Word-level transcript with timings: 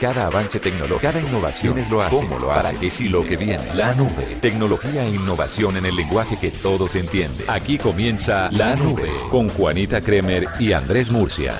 Cada 0.00 0.26
avance 0.26 0.60
tecnológico, 0.60 1.00
cada 1.00 1.20
innovación 1.20 1.76
es 1.78 1.90
lo 1.90 2.00
hace, 2.00 2.14
¿Cómo 2.16 2.38
lo 2.38 2.52
hace? 2.52 2.68
para 2.68 2.78
que 2.78 2.88
sí 2.88 3.08
lo 3.08 3.24
que 3.24 3.36
viene. 3.36 3.74
La 3.74 3.94
nube, 3.96 4.38
tecnología 4.40 5.04
e 5.04 5.10
innovación 5.10 5.76
en 5.76 5.86
el 5.86 5.96
lenguaje 5.96 6.36
que 6.36 6.52
todos 6.52 6.94
entienden. 6.94 7.44
Aquí 7.48 7.78
comienza 7.78 8.48
La 8.52 8.76
Nube 8.76 9.10
con 9.28 9.48
Juanita 9.48 10.00
Kremer 10.00 10.46
y 10.60 10.70
Andrés 10.72 11.10
Murcia. 11.10 11.54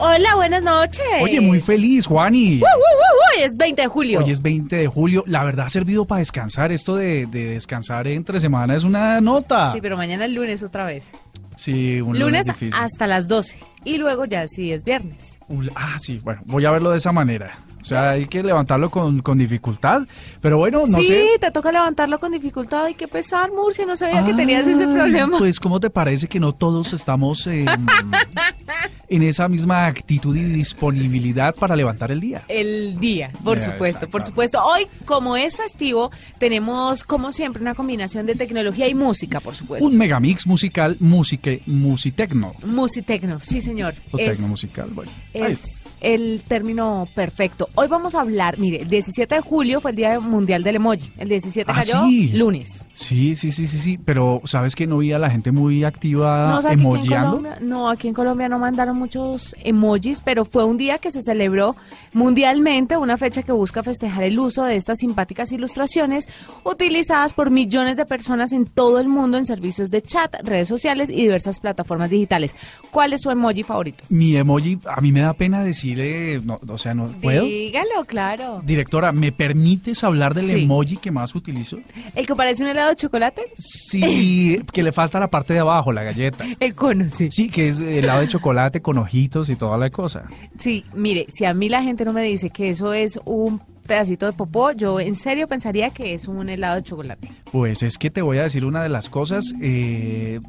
Hola, 0.00 0.34
buenas 0.36 0.62
noches. 0.64 1.04
Oye, 1.22 1.40
muy 1.40 1.60
feliz, 1.60 2.06
Juani. 2.06 2.60
Hoy 2.62 3.42
es 3.42 3.56
20 3.56 3.82
de 3.82 3.88
julio. 3.88 4.18
Hoy 4.20 4.30
es 4.32 4.42
20 4.42 4.74
de 4.76 4.86
julio. 4.88 5.22
La 5.26 5.44
verdad 5.44 5.66
ha 5.66 5.70
servido 5.70 6.04
para 6.04 6.20
descansar. 6.20 6.72
Esto 6.72 6.96
de, 6.96 7.26
de 7.26 7.50
descansar 7.50 8.08
entre 8.08 8.40
semana 8.40 8.74
es 8.74 8.82
una 8.84 9.20
nota. 9.20 9.72
Sí, 9.72 9.80
pero 9.80 9.96
mañana 9.96 10.24
es 10.26 10.32
lunes 10.32 10.62
otra 10.64 10.84
vez. 10.84 11.12
Sí, 11.58 12.00
un 12.00 12.16
lunes, 12.16 12.46
Lunes 12.46 12.72
hasta 12.74 13.08
las 13.08 13.26
12. 13.26 13.58
Y 13.82 13.98
luego 13.98 14.26
ya 14.26 14.46
sí 14.46 14.70
es 14.72 14.84
viernes. 14.84 15.40
Ah, 15.74 15.96
sí, 15.98 16.20
bueno, 16.22 16.40
voy 16.44 16.64
a 16.64 16.70
verlo 16.70 16.90
de 16.92 16.98
esa 16.98 17.10
manera. 17.10 17.58
O 17.80 17.84
sea, 17.84 18.10
hay 18.10 18.26
que 18.26 18.42
levantarlo 18.44 18.90
con, 18.90 19.20
con 19.22 19.38
dificultad. 19.38 20.02
Pero 20.40 20.58
bueno, 20.58 20.84
no 20.86 20.98
sí, 20.98 21.04
sé. 21.04 21.26
te 21.40 21.50
toca 21.50 21.72
levantarlo 21.72 22.20
con 22.20 22.30
dificultad. 22.30 22.84
Hay 22.84 22.94
que 22.94 23.08
pesar, 23.08 23.50
Murcia. 23.50 23.86
No 23.86 23.96
sabía 23.96 24.24
que 24.24 24.34
tenías 24.34 24.68
ese 24.68 24.84
Ah, 24.84 24.92
problema. 24.92 25.38
Pues, 25.38 25.58
¿cómo 25.58 25.80
te 25.80 25.90
parece 25.90 26.28
que 26.28 26.38
no 26.38 26.52
todos 26.52 26.92
estamos 26.92 27.46
en, 27.48 27.66
en 29.08 29.22
esa 29.22 29.48
misma 29.48 29.86
actitud 29.86 30.36
y 30.36 30.42
disponibilidad 30.44 31.54
para 31.54 31.74
levantar 31.76 32.10
el 32.10 32.20
día? 32.20 32.42
El 32.48 32.98
día, 32.98 33.30
por 33.44 33.58
supuesto, 33.58 34.08
por 34.08 34.22
supuesto. 34.22 34.60
Hoy, 34.62 34.86
como 35.04 35.36
es 35.36 35.56
festivo, 35.56 36.10
tenemos, 36.38 37.04
como 37.04 37.32
siempre, 37.32 37.62
una 37.62 37.74
combinación 37.74 38.26
de 38.26 38.34
tecnología 38.34 38.88
y 38.88 38.94
música, 38.94 39.40
por 39.40 39.54
supuesto. 39.54 39.86
Un 39.86 39.96
megamix 39.96 40.46
musical, 40.46 40.96
musique, 41.00 41.62
musitecno. 41.66 42.54
Musitecno, 42.64 43.40
sí, 43.40 43.60
señor. 43.60 43.94
O 44.12 44.18
Es- 44.18 44.32
tecno 44.32 44.48
musical, 44.48 44.90
bueno. 44.94 45.10
Es 45.32 45.84
el 46.00 46.42
término 46.46 47.08
perfecto. 47.14 47.68
Hoy 47.74 47.88
vamos 47.88 48.14
a 48.14 48.20
hablar, 48.20 48.58
mire, 48.58 48.82
el 48.82 48.88
17 48.88 49.34
de 49.34 49.40
julio 49.40 49.80
fue 49.80 49.90
el 49.90 49.96
Día 49.96 50.20
Mundial 50.20 50.62
del 50.62 50.76
Emoji. 50.76 51.10
El 51.18 51.28
17 51.28 51.70
Ah, 51.72 51.74
cayó 51.76 52.06
sí. 52.06 52.28
lunes. 52.28 52.86
Sí, 52.92 53.34
sí, 53.36 53.50
sí, 53.50 53.66
sí, 53.66 53.78
sí, 53.78 53.98
pero 53.98 54.40
sabes 54.44 54.76
que 54.76 54.86
no 54.86 54.98
vi 54.98 55.12
a 55.12 55.18
la 55.18 55.28
gente 55.30 55.50
muy 55.50 55.82
activa 55.84 56.48
No, 56.50 56.62
¿sabe 56.62 56.76
que 56.76 56.80
aquí 56.80 56.88
en 56.88 56.94
emojiando. 56.94 57.36
Colombia, 57.36 57.58
no, 57.60 57.88
aquí 57.90 58.08
en 58.08 58.14
Colombia 58.14 58.48
no 58.48 58.58
mandaron 58.58 58.96
muchos 58.98 59.54
emojis, 59.62 60.20
pero 60.20 60.44
fue 60.44 60.64
un 60.64 60.76
día 60.76 60.98
que 60.98 61.10
se 61.10 61.20
celebró 61.22 61.76
mundialmente, 62.12 62.96
una 62.96 63.16
fecha 63.16 63.42
que 63.42 63.52
busca 63.52 63.82
festejar 63.82 64.24
el 64.24 64.38
uso 64.38 64.64
de 64.64 64.76
estas 64.76 64.98
simpáticas 64.98 65.52
ilustraciones 65.52 66.28
utilizadas 66.64 67.32
por 67.32 67.50
millones 67.50 67.96
de 67.96 68.04
personas 68.06 68.52
en 68.52 68.66
todo 68.66 68.98
el 68.98 69.08
mundo 69.08 69.38
en 69.38 69.44
servicios 69.46 69.90
de 69.90 70.02
chat, 70.02 70.34
redes 70.42 70.68
sociales 70.68 71.10
y 71.10 71.16
diversas 71.22 71.60
plataformas 71.60 72.10
digitales. 72.10 72.54
¿Cuál 72.90 73.12
es 73.12 73.22
su 73.22 73.30
emoji 73.30 73.62
favorito? 73.62 74.04
Mi 74.08 74.36
emoji, 74.36 74.78
a 74.86 75.00
mí 75.00 75.12
me 75.12 75.20
da 75.20 75.32
pena 75.34 75.62
decirle, 75.62 76.40
no, 76.44 76.60
o 76.66 76.78
sea, 76.78 76.94
no 76.94 77.08
puedo. 77.22 77.44
Dígalo, 77.44 78.04
claro. 78.06 78.62
Directora, 78.64 79.12
¿me 79.12 79.32
permites 79.32 80.02
hablar 80.04 80.34
del 80.34 80.46
Sí. 80.46 80.62
emoji 80.64 80.96
que 80.96 81.10
más 81.10 81.34
utilizo? 81.34 81.78
¿El 82.14 82.26
que 82.26 82.34
parece 82.34 82.62
un 82.62 82.68
helado 82.70 82.90
de 82.90 82.96
chocolate? 82.96 83.42
Sí, 83.58 84.62
que 84.72 84.82
le 84.82 84.92
falta 84.92 85.20
la 85.20 85.28
parte 85.28 85.52
de 85.54 85.60
abajo, 85.60 85.92
la 85.92 86.02
galleta. 86.02 86.44
El 86.58 86.74
cono, 86.74 87.04
sí. 87.08 87.28
Sí, 87.30 87.48
que 87.48 87.68
es 87.68 87.80
helado 87.80 88.20
de 88.20 88.28
chocolate 88.28 88.80
con 88.88 88.96
ojitos 88.98 89.50
y 89.50 89.56
toda 89.56 89.76
la 89.76 89.90
cosa. 89.90 90.22
Sí, 90.58 90.82
mire, 90.94 91.26
si 91.28 91.44
a 91.44 91.52
mí 91.52 91.68
la 91.68 91.82
gente 91.82 92.06
no 92.06 92.14
me 92.14 92.22
dice 92.22 92.48
que 92.48 92.70
eso 92.70 92.94
es 92.94 93.20
un 93.26 93.60
pedacito 93.86 94.24
de 94.24 94.32
popó, 94.32 94.72
yo 94.72 94.98
en 94.98 95.14
serio 95.14 95.46
pensaría 95.46 95.90
que 95.90 96.14
es 96.14 96.26
un 96.26 96.48
helado 96.48 96.76
de 96.76 96.82
chocolate. 96.84 97.28
Pues 97.52 97.82
es 97.82 97.98
que 97.98 98.10
te 98.10 98.22
voy 98.22 98.38
a 98.38 98.44
decir 98.44 98.64
una 98.64 98.82
de 98.82 98.88
las 98.88 99.10
cosas. 99.10 99.52
eh, 99.60 100.40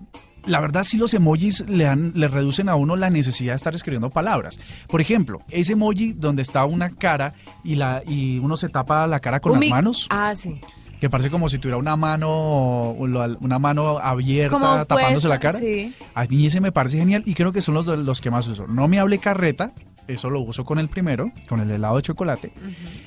la 0.45 0.61
verdad, 0.61 0.83
sí 0.83 0.97
los 0.97 1.13
emojis 1.13 1.67
le, 1.67 1.83
dan- 1.83 2.13
le 2.15 2.29
reducen 2.29 2.69
a 2.69 2.75
uno 2.75 2.95
la 2.95 3.09
necesidad 3.09 3.51
de 3.51 3.55
estar 3.57 3.75
escribiendo 3.75 4.09
palabras. 4.09 4.57
Por 4.87 5.01
ejemplo, 5.01 5.41
ese 5.49 5.73
emoji 5.73 6.13
donde 6.13 6.41
está 6.43 6.63
una 6.63 6.89
cara 6.91 7.33
y, 7.65 7.75
la, 7.75 8.01
y 8.07 8.39
uno 8.39 8.55
se 8.55 8.69
tapa 8.69 9.05
la 9.05 9.19
cara 9.19 9.41
con 9.41 9.51
Un 9.51 9.59
las 9.59 9.69
manos, 9.69 10.07
Ah, 10.09 10.33
sí. 10.35 10.61
Que 10.99 11.09
parece 11.09 11.29
como 11.29 11.47
si 11.49 11.57
tuviera 11.59 11.77
una 11.77 11.95
mano, 11.95 12.91
una 12.91 13.59
mano 13.59 13.97
abierta 13.99 14.57
Como 14.57 14.85
tapándose 14.85 15.27
puesta, 15.27 15.29
la 15.29 15.39
cara. 15.39 15.57
sí. 15.59 15.93
A 16.13 16.25
mí 16.25 16.45
ese 16.45 16.59
me 16.61 16.71
parece 16.71 16.97
genial 16.97 17.23
y 17.25 17.33
creo 17.35 17.51
que 17.53 17.61
son 17.61 17.75
los, 17.75 17.87
los 17.87 18.21
que 18.21 18.29
más 18.29 18.47
uso. 18.47 18.67
No 18.67 18.87
me 18.87 18.99
hable 18.99 19.17
carreta, 19.19 19.71
eso 20.07 20.29
lo 20.29 20.41
uso 20.41 20.65
con 20.65 20.77
el 20.79 20.89
primero, 20.89 21.31
con 21.47 21.59
el 21.61 21.71
helado 21.71 21.95
de 21.97 22.01
chocolate. 22.01 22.51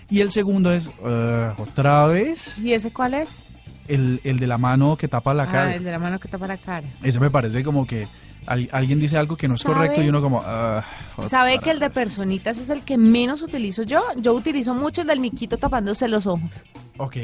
Y 0.09 0.21
el 0.21 0.31
segundo 0.31 0.73
es, 0.73 0.91
eh, 1.05 1.51
otra 1.59 2.07
vez, 2.07 2.59
¿Y 2.59 2.73
ese 2.73 2.93
cuál 2.93 3.15
es? 3.15 3.41
el, 3.89 4.21
el 4.25 4.39
de 4.39 4.47
la 4.47 4.57
mano 4.59 4.97
que 4.97 5.09
tapa 5.09 5.35
la 5.35 5.47
cara. 5.47 5.65
Ah, 5.65 5.75
el 5.75 5.85
de 5.85 5.91
la 5.91 5.99
mano 5.99 6.19
que 6.19 6.29
tapa 6.29 6.47
la 6.47 6.57
cara. 6.57 6.87
Ese 7.03 7.21
me 7.21 7.29
parece 7.31 7.63
como 7.63 7.87
que 7.87 8.07
al- 8.47 8.69
alguien 8.73 8.99
dice 9.01 9.17
algo 9.17 9.37
que 9.37 9.49
no 9.49 9.55
es 9.55 9.61
¿Sabe? 9.63 9.75
correcto 9.75 10.03
y 10.03 10.09
uno 10.09 10.21
como... 10.21 10.43
ah, 10.45 10.85
¿Sabe 11.29 11.59
que 11.59 11.71
el 11.71 11.79
de 11.79 11.91
personitas 11.91 12.59
es 12.59 12.71
el 12.71 12.83
que 12.83 12.97
menos 12.99 13.43
utilizo 13.43 13.83
yo? 13.83 14.03
Yo 14.17 14.33
utilizo 14.35 14.75
mucho 14.75 15.03
el 15.03 15.09
del 15.09 15.21
miquito 15.21 15.57
tapándose 15.59 16.09
los 16.09 16.27
ojos. 16.27 16.65
Ok. 16.99 17.17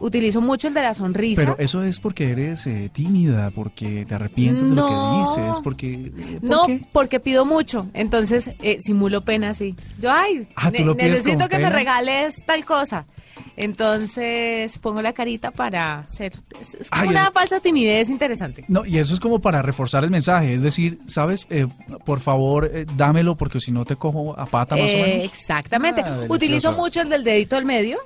Utilizo 0.00 0.40
mucho 0.40 0.68
el 0.68 0.74
de 0.74 0.82
la 0.82 0.94
sonrisa. 0.94 1.40
Pero 1.42 1.56
eso 1.58 1.82
es 1.82 1.98
porque 1.98 2.30
eres 2.30 2.66
eh, 2.66 2.90
tímida, 2.92 3.50
porque 3.50 4.04
te 4.06 4.14
arrepientes 4.14 4.70
de 4.70 4.76
lo 4.76 4.86
que 4.88 5.18
dices, 5.18 5.56
porque... 5.62 5.92
eh, 6.16 6.38
¿por 6.40 6.48
no, 6.50 6.66
qué? 6.66 6.86
porque 6.92 7.20
pido 7.20 7.44
mucho. 7.44 7.88
Entonces, 7.94 8.50
eh, 8.62 8.76
simulo 8.78 9.22
pena 9.24 9.50
así. 9.50 9.74
Yo, 10.00 10.10
ay, 10.12 10.48
Ah, 10.56 10.70
¿tú 10.70 10.78
ne- 10.78 10.84
lo 10.84 10.96
pides 10.96 11.12
necesito 11.24 11.48
que 11.48 11.58
me 11.58 11.70
regales 11.70 12.44
tal 12.46 12.64
cosa. 12.64 13.06
Entonces, 13.56 14.78
pongo 14.78 15.00
la 15.02 15.12
carita 15.12 15.50
para 15.50 16.04
ser. 16.08 16.32
Es, 16.60 16.74
es 16.74 16.90
como 16.90 17.02
Ay, 17.02 17.08
una 17.08 17.24
es- 17.28 17.32
falsa 17.32 17.60
timidez 17.60 18.10
interesante. 18.10 18.64
No, 18.68 18.84
y 18.84 18.98
eso 18.98 19.14
es 19.14 19.20
como 19.20 19.38
para 19.40 19.62
reforzar 19.62 20.04
el 20.04 20.10
mensaje, 20.10 20.52
es 20.54 20.62
decir, 20.62 20.98
¿sabes? 21.06 21.46
Eh, 21.50 21.66
por 22.04 22.20
favor, 22.20 22.70
eh, 22.72 22.86
dámelo 22.96 23.36
porque 23.36 23.60
si 23.60 23.70
no 23.72 23.84
te 23.84 23.96
cojo 23.96 24.38
a 24.38 24.46
pata 24.46 24.76
más 24.76 24.84
o 24.84 24.94
Eh, 24.94 25.02
menos. 25.02 25.24
exactamente. 25.24 26.02
Ah. 26.04 26.24
Utilizo 26.28 26.72
mucho 26.72 27.00
el 27.00 27.08
del 27.08 27.24
dedito 27.24 27.56
al 27.56 27.64
medio. 27.64 27.98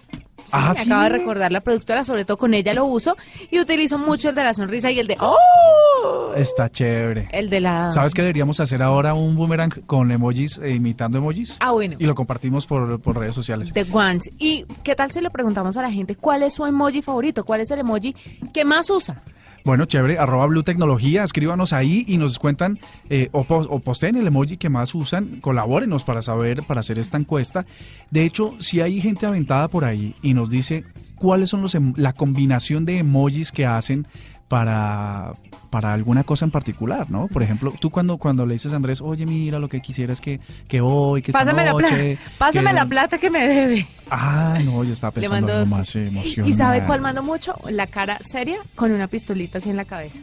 Ah, 0.53 0.73
me 0.75 0.81
¿sí? 0.81 0.91
acaba 0.91 1.05
de 1.05 1.09
recordar 1.11 1.53
la 1.53 1.61
productora, 1.61 2.05
sobre 2.05 2.25
todo 2.25 2.37
con 2.37 2.55
ella 2.55 2.75
lo 2.75 2.85
uso. 2.85 3.17
Y 3.51 3.61
utilizo 3.61 3.99
mucho 3.99 4.31
el 4.31 4.35
de 4.35 4.45
la 4.45 4.55
sonrisa 4.55 4.91
y 4.91 4.99
el 4.99 5.07
de. 5.07 5.17
¡Oh! 5.21 6.33
Está 6.37 6.69
chévere. 6.71 7.29
El 7.33 7.51
de 7.51 7.61
la. 7.61 7.91
¿Sabes 7.91 8.15
que 8.15 8.23
deberíamos 8.23 8.61
hacer 8.61 8.83
ahora 8.83 9.15
un 9.15 9.37
boomerang 9.37 9.71
con 9.87 10.11
emojis, 10.11 10.59
eh, 10.59 10.71
imitando 10.71 11.19
emojis? 11.19 11.57
Ah, 11.61 11.73
bueno. 11.73 11.97
Y 11.99 12.05
lo 12.05 12.15
compartimos 12.15 12.67
por, 12.67 13.01
por 13.01 13.19
redes 13.19 13.35
sociales. 13.35 13.73
The 13.73 13.87
Ones. 13.93 14.31
¿Y 14.39 14.65
qué 14.83 14.95
tal 14.95 15.11
si 15.11 15.21
le 15.21 15.31
preguntamos 15.31 15.77
a 15.77 15.83
la 15.83 15.91
gente 15.91 16.17
cuál 16.17 16.43
es 16.43 16.55
su 16.55 16.65
emoji 16.67 17.03
favorito? 17.03 17.45
¿Cuál 17.45 17.61
es 17.61 17.71
el 17.71 17.81
emoji 17.81 18.15
que 18.53 18.65
más 18.65 18.91
usa? 18.91 19.23
Bueno, 19.65 19.85
chévere, 19.85 20.19
arroba 20.19 20.47
Blue 20.47 20.63
Tecnología, 20.63 21.23
escríbanos 21.23 21.73
ahí 21.73 22.05
y 22.09 22.17
nos 22.17 22.39
cuentan 22.39 22.79
eh, 23.11 23.29
o, 23.33 23.45
po- 23.45 23.67
o 23.69 23.79
posteen 23.81 24.17
el 24.17 24.27
emoji 24.27 24.57
que 24.57 24.69
más 24.71 24.95
usan, 24.95 25.39
colabórenos 25.41 26.03
para 26.03 26.23
saber, 26.23 26.63
para 26.63 26.81
hacer 26.81 26.99
esta 26.99 27.19
encuesta. 27.19 27.67
De 28.11 28.25
hecho, 28.25 28.55
si 28.59 28.81
hay 28.81 29.01
gente 29.01 29.27
aventada 29.27 29.69
por 29.69 29.85
ahí 29.85 30.15
y 30.23 30.33
nos 30.35 30.49
dice 30.49 30.85
cuáles 31.17 31.51
son 31.51 31.61
los 31.63 31.75
em- 31.75 31.93
la 31.97 32.13
combinación 32.15 32.85
de 32.87 32.99
emojis 32.99 33.53
que 33.53 33.67
hacen 33.67 34.07
para, 34.49 35.33
para 35.71 35.93
alguna 35.93 36.25
cosa 36.25 36.45
en 36.45 36.51
particular, 36.51 37.09
¿no? 37.11 37.29
Por 37.29 37.43
ejemplo, 37.43 37.73
tú 37.79 37.91
cuando, 37.91 38.17
cuando 38.19 38.45
le 38.47 38.55
dices 38.55 38.73
a 38.73 38.77
Andrés, 38.77 39.01
oye, 39.01 39.25
mira, 39.27 39.59
lo 39.61 39.69
que 39.69 39.81
quisiera 39.81 40.13
es 40.13 40.21
que, 40.21 40.41
que 40.67 40.81
hoy, 40.81 41.23
que 41.23 41.31
esta 41.31 41.39
Pásame 41.41 41.65
la 41.65 41.75
plata. 41.75 41.95
noche, 41.95 42.19
Pásame 42.39 42.67
que- 42.71 42.73
la 42.75 42.87
plata 42.87 43.19
que 43.19 43.31
me 43.31 43.47
debe. 43.47 43.87
Ah, 44.11 44.59
no, 44.65 44.85
yo 44.85 44.93
estaba 44.93 45.13
pensando 45.13 45.53
en 45.53 45.59
algo 45.59 45.67
más 45.67 45.95
emocional. 45.95 46.51
¿Y 46.51 46.53
sabe 46.53 46.85
cuál 46.85 47.01
mando 47.01 47.23
mucho? 47.23 47.55
La 47.69 47.87
cara 47.87 48.19
seria 48.23 48.59
con 48.75 48.91
una 48.91 49.07
pistolita 49.07 49.59
así 49.59 49.71
en 49.71 49.77
la 49.77 49.85
cabeza. 49.85 50.21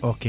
Ok. 0.00 0.26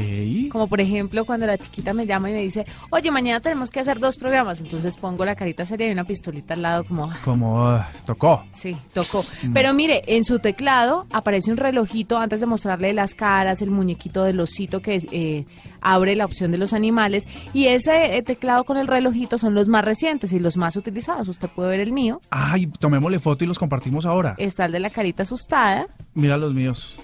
Como 0.50 0.66
por 0.66 0.80
ejemplo 0.80 1.24
cuando 1.24 1.46
la 1.46 1.56
chiquita 1.58 1.92
me 1.94 2.06
llama 2.06 2.30
y 2.30 2.32
me 2.34 2.40
dice, 2.42 2.66
oye, 2.90 3.10
mañana 3.10 3.40
tenemos 3.40 3.70
que 3.70 3.80
hacer 3.80 4.00
dos 4.00 4.16
programas. 4.16 4.60
Entonces 4.60 4.96
pongo 4.96 5.24
la 5.24 5.34
carita 5.36 5.64
seria 5.64 5.88
y 5.88 5.92
una 5.92 6.04
pistolita 6.04 6.54
al 6.54 6.62
lado 6.62 6.84
como, 6.84 7.04
"Ah, 7.10 7.18
Como 7.24 7.66
ah, 7.66 7.88
tocó. 8.04 8.44
sí, 8.52 8.76
tocó. 8.92 9.22
Mm. 9.42 9.52
Pero 9.52 9.72
mire, 9.74 10.02
en 10.06 10.24
su 10.24 10.38
teclado 10.40 11.06
aparece 11.12 11.50
un 11.50 11.56
relojito 11.56 12.18
antes 12.18 12.40
de 12.40 12.46
mostrarle 12.46 12.92
las 12.92 13.14
caras, 13.14 13.62
el 13.62 13.70
muñequito 13.70 14.24
del 14.24 14.40
osito 14.40 14.80
que 14.80 15.00
eh, 15.12 15.44
abre 15.80 16.16
la 16.16 16.24
opción 16.24 16.50
de 16.52 16.58
los 16.58 16.72
animales. 16.72 17.26
Y 17.54 17.66
ese 17.66 18.16
eh, 18.16 18.22
teclado 18.22 18.64
con 18.64 18.76
el 18.76 18.86
relojito 18.86 19.38
son 19.38 19.54
los 19.54 19.68
más 19.68 19.84
recientes 19.84 20.32
y 20.32 20.38
los 20.40 20.56
más 20.56 20.76
utilizados. 20.76 21.28
Usted 21.28 21.48
puede 21.48 21.70
ver 21.70 21.80
el 21.80 21.92
mío. 21.92 22.20
Ay, 22.30 22.66
tomémosle 22.66 23.18
foto 23.18 23.44
y 23.44 23.46
los 23.46 23.58
compartimos 23.58 24.04
ahora. 24.06 24.34
Está 24.38 24.64
el 24.66 24.72
de 24.72 24.80
la 24.80 24.90
carita 24.90 25.22
asustada. 25.22 25.86
Mira 26.14 26.36
los 26.36 26.52
míos. 26.52 26.98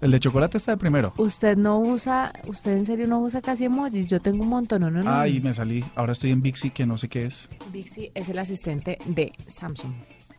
El 0.00 0.10
de 0.12 0.20
chocolate 0.20 0.56
está 0.56 0.72
de 0.72 0.76
primero. 0.78 1.12
Usted 1.18 1.56
no 1.58 1.78
usa, 1.78 2.32
usted 2.46 2.72
en 2.76 2.84
serio 2.86 3.06
no 3.06 3.20
usa 3.20 3.42
casi 3.42 3.66
emojis. 3.66 4.06
Yo 4.06 4.20
tengo 4.20 4.42
un 4.42 4.48
montón, 4.48 4.80
no, 4.82 4.90
no, 4.90 5.02
no. 5.02 5.10
Ay, 5.14 5.40
me 5.40 5.52
salí. 5.52 5.84
Ahora 5.94 6.12
estoy 6.12 6.30
en 6.30 6.40
Bixi, 6.40 6.70
que 6.70 6.86
no 6.86 6.96
sé 6.96 7.08
qué 7.08 7.26
es. 7.26 7.50
Bixi 7.72 8.10
es 8.14 8.28
el 8.30 8.38
asistente 8.38 8.96
de 9.04 9.32
Samsung. 9.46 9.92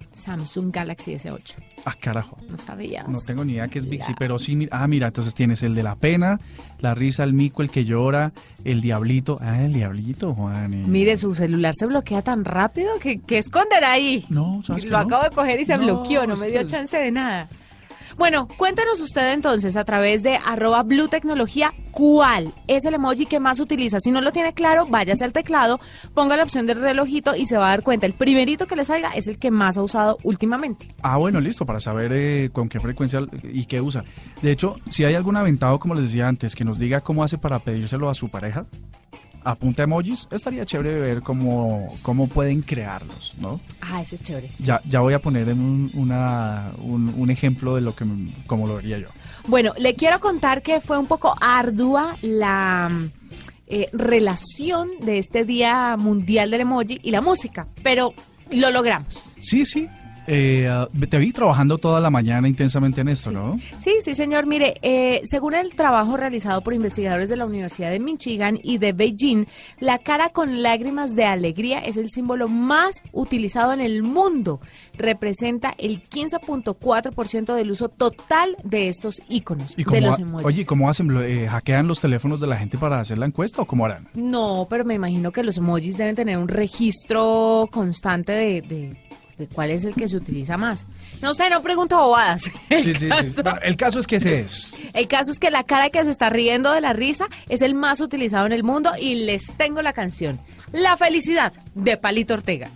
Samsung 0.10 0.72
Galaxy 0.74 1.14
S8. 1.14 1.56
Ah, 1.86 1.94
carajo. 1.98 2.36
No 2.50 2.58
sabías. 2.58 3.08
No 3.08 3.20
tengo 3.26 3.46
ni 3.46 3.54
idea 3.54 3.68
qué 3.70 3.80
es 3.80 3.88
Bixi, 3.88 4.14
pero 4.20 4.38
sí. 4.40 4.56
mi- 4.58 4.68
Ah, 4.72 4.86
mira, 4.88 5.08
entonces 5.08 5.34
tienes 5.34 5.64
el 5.64 5.74
de 5.74 5.84
la 5.84 5.96
pena, 5.96 6.38
la 6.80 6.94
risa, 6.94 7.24
el 7.24 7.34
mico, 7.34 7.62
el 7.62 7.70
que 7.70 7.86
llora, 7.86 8.34
el 8.66 8.82
diablito. 8.82 9.38
Ah, 9.42 9.64
el 9.64 9.72
diablito, 9.74 10.34
Juan. 10.34 10.92
Mire, 10.92 11.16
su 11.16 11.34
celular 11.34 11.74
se 11.78 11.86
bloquea 11.86 12.22
tan 12.24 12.44
rápido 12.44 12.90
que, 13.00 13.20
que 13.20 13.38
esconder 13.38 13.86
ahí. 13.86 14.26
No, 14.30 14.62
¿sabes 14.64 14.84
que 14.84 14.90
Lo 14.90 14.98
no? 14.98 15.04
acabo 15.06 15.24
de 15.24 15.30
coger 15.30 15.60
y 15.62 15.66
se 15.66 15.78
No, 15.78 15.84
bloqueó, 15.86 16.28
no 16.28 16.36
me 16.36 16.50
dio 16.50 16.60
que- 16.62 16.68
chance 16.68 16.98
de 16.98 17.12
nada. 17.12 17.48
Bueno, 18.22 18.48
cuéntanos 18.56 19.00
usted 19.00 19.34
entonces 19.34 19.76
a 19.76 19.84
través 19.84 20.22
de 20.22 20.38
arroba 20.46 20.84
Blue 20.84 21.08
Tecnología 21.08 21.74
cuál 21.90 22.54
es 22.68 22.86
el 22.86 22.94
emoji 22.94 23.26
que 23.26 23.40
más 23.40 23.60
utiliza. 23.60 24.00
Si 24.00 24.12
no 24.12 24.22
lo 24.22 24.32
tiene 24.32 24.54
claro, 24.54 24.86
váyase 24.86 25.26
al 25.26 25.34
teclado, 25.34 25.80
ponga 26.14 26.38
la 26.38 26.44
opción 26.44 26.68
del 26.68 26.80
relojito 26.80 27.36
y 27.36 27.48
se 27.48 27.58
va 27.58 27.66
a 27.66 27.70
dar 27.70 27.82
cuenta. 27.82 28.06
El 28.06 28.14
primerito 28.14 28.68
que 28.68 28.76
le 28.76 28.86
salga 28.86 29.10
es 29.16 29.28
el 29.28 29.40
que 29.40 29.50
más 29.50 29.76
ha 29.76 29.82
usado 29.82 30.20
últimamente. 30.22 30.94
Ah, 31.02 31.18
bueno, 31.18 31.40
listo, 31.40 31.66
para 31.66 31.80
saber 31.80 32.12
eh, 32.14 32.52
con 32.54 32.70
qué 32.70 32.80
frecuencia 32.80 33.22
y 33.42 33.66
qué 33.66 33.82
usa. 33.82 34.04
De 34.44 34.52
hecho, 34.52 34.76
si 34.88 35.04
hay 35.04 35.16
algún 35.16 35.36
aventado, 35.36 35.80
como 35.80 35.96
les 35.96 36.04
decía 36.04 36.28
antes, 36.28 36.54
que 36.54 36.64
nos 36.64 36.78
diga 36.78 37.02
cómo 37.02 37.24
hace 37.24 37.40
para 37.40 37.58
pedírselo 37.58 38.08
a 38.08 38.14
su 38.14 38.30
pareja, 38.30 38.68
apunta 39.44 39.84
emojis, 39.84 40.28
estaría 40.32 40.66
chévere 40.66 41.00
ver 41.00 41.22
cómo, 41.22 41.88
cómo 42.02 42.28
pueden 42.28 42.62
crearlos, 42.62 43.34
¿no? 43.40 43.60
Ah, 43.82 44.02
ese 44.02 44.16
es 44.16 44.22
chévere. 44.22 44.52
Ya, 44.60 44.82
ya 44.86 45.00
voy 45.02 45.14
a 45.14 45.20
poner 45.20 45.50
en 45.50 45.60
un, 45.60 45.92
una, 45.94 46.72
un, 46.82 47.14
un 47.18 47.30
ejemplo 47.30 47.76
de 47.76 47.82
lo 47.82 47.96
que, 47.96 48.06
como 48.48 48.68
lo 48.68 48.76
vería 48.76 49.00
yo. 49.00 49.08
Bueno, 49.48 49.74
le 49.78 49.96
quiero 49.96 50.20
contar 50.20 50.62
que 50.62 50.80
fue 50.82 50.98
un 50.98 51.08
poco 51.08 51.36
ardua 51.40 52.16
la 52.22 52.92
eh, 53.68 53.90
relación 53.94 54.90
de 55.02 55.18
este 55.18 55.46
Día 55.46 55.96
Mundial 55.98 56.52
del 56.52 56.62
Emoji 56.62 57.00
y 57.02 57.12
la 57.12 57.22
música, 57.22 57.68
pero 57.84 58.14
lo 58.52 58.70
logramos. 58.70 59.36
Sí, 59.40 59.66
sí. 59.66 59.88
Eh, 60.28 60.68
ah, 60.70 60.88
te 61.10 61.18
vi 61.18 61.32
trabajando 61.32 61.78
toda 61.78 62.00
la 62.00 62.10
mañana 62.10 62.48
intensamente 62.48 63.02
en 63.02 63.10
esto, 63.10 63.32
¿no? 63.32 63.60
Sí, 63.80 63.92
sí, 64.04 64.16
señor. 64.16 64.46
Mire, 64.46 64.76
eh, 64.82 65.22
según 65.24 65.54
el 65.56 65.76
trabajo 65.76 66.18
realizado 66.18 66.62
por 66.62 66.74
investigadores 66.74 67.30
de 67.30 67.36
la 67.38 67.46
Universidad 67.46 67.92
de 67.92 68.00
Michigan 68.00 68.60
y 68.64 68.78
de 68.78 68.94
Beijing, 68.94 69.46
la 69.80 69.98
cara 70.00 70.30
con 70.30 70.62
lágrimas 70.64 71.16
de 71.16 71.26
alegría 71.26 71.80
es 71.80 71.98
el 71.98 72.10
símbolo 72.10 72.48
más 72.48 73.02
utilizado 73.12 73.74
en 73.74 73.82
el 73.82 74.04
mundo. 74.04 74.60
Representa 74.98 75.74
el 75.78 76.02
15.4% 76.04 77.54
del 77.56 77.72
uso 77.72 77.90
total 77.90 78.56
de 78.64 78.88
estos 78.90 79.22
iconos, 79.30 79.74
¿Y 79.78 79.84
de 79.84 80.02
los 80.02 80.20
emojis. 80.20 80.46
oye, 80.46 80.62
¿y 80.62 80.66
¿cómo 80.66 80.90
hacen? 80.90 81.08
¿Lo- 81.14 81.24
eh, 81.24 81.48
¿Hackean 81.48 81.88
los 81.88 82.00
teléfonos 82.02 82.40
de 82.40 82.48
la 82.48 82.58
gente 82.58 82.78
para 82.78 83.00
hacer 83.00 83.18
la 83.18 83.26
encuesta 83.26 83.62
o 83.62 83.66
cómo 83.66 83.86
harán? 83.86 84.08
No, 84.14 84.68
pero 84.70 84.86
me 84.86 84.94
imagino 84.96 85.32
que 85.32 85.44
los 85.44 85.58
emojis 85.58 85.98
deben 85.98 86.16
tener 86.16 86.38
un 86.38 86.48
registro 86.48 87.68
constante 87.72 88.32
de, 88.34 88.62
de, 88.62 88.98
de 89.42 89.48
cuál 89.48 89.72
es 89.72 89.84
el 89.86 89.94
que 89.94 90.08
se 90.08 90.16
utiliza 90.16 90.56
más. 90.58 90.86
No 91.22 91.34
sé, 91.34 91.50
no 91.50 91.62
pregunto 91.62 91.98
bobadas. 91.98 92.50
El 92.70 92.84
Sí, 92.84 92.94
sí, 92.94 93.00
sí. 93.02 93.08
caso- 93.10 93.44
Bueno, 93.44 93.60
el 93.64 93.76
caso 93.76 94.00
es 94.00 94.08
que 94.08 94.16
ese 94.16 94.40
es. 94.40 94.74
El 94.94 95.08
caso 95.08 95.32
es 95.32 95.40
que 95.40 95.50
la 95.52 95.64
cara 95.64 95.90
que 95.90 96.04
se 96.06 96.12
está 96.12 96.30
riendo 96.30 96.72
de 96.72 96.82
la 96.82 96.94
risa 96.94 97.28
es 97.50 97.62
el 97.62 97.74
más 97.74 98.00
utilizado 98.02 98.46
en 98.46 98.54
el 98.54 98.64
mundo 98.64 98.92
y 99.00 99.26
les 99.26 99.52
tengo 99.58 99.82
la 99.82 99.94
canción 99.94 100.40
La 100.72 100.96
felicidad 100.98 101.52
de 101.76 101.98
Palito 101.98 102.34
Ortega. 102.36 102.70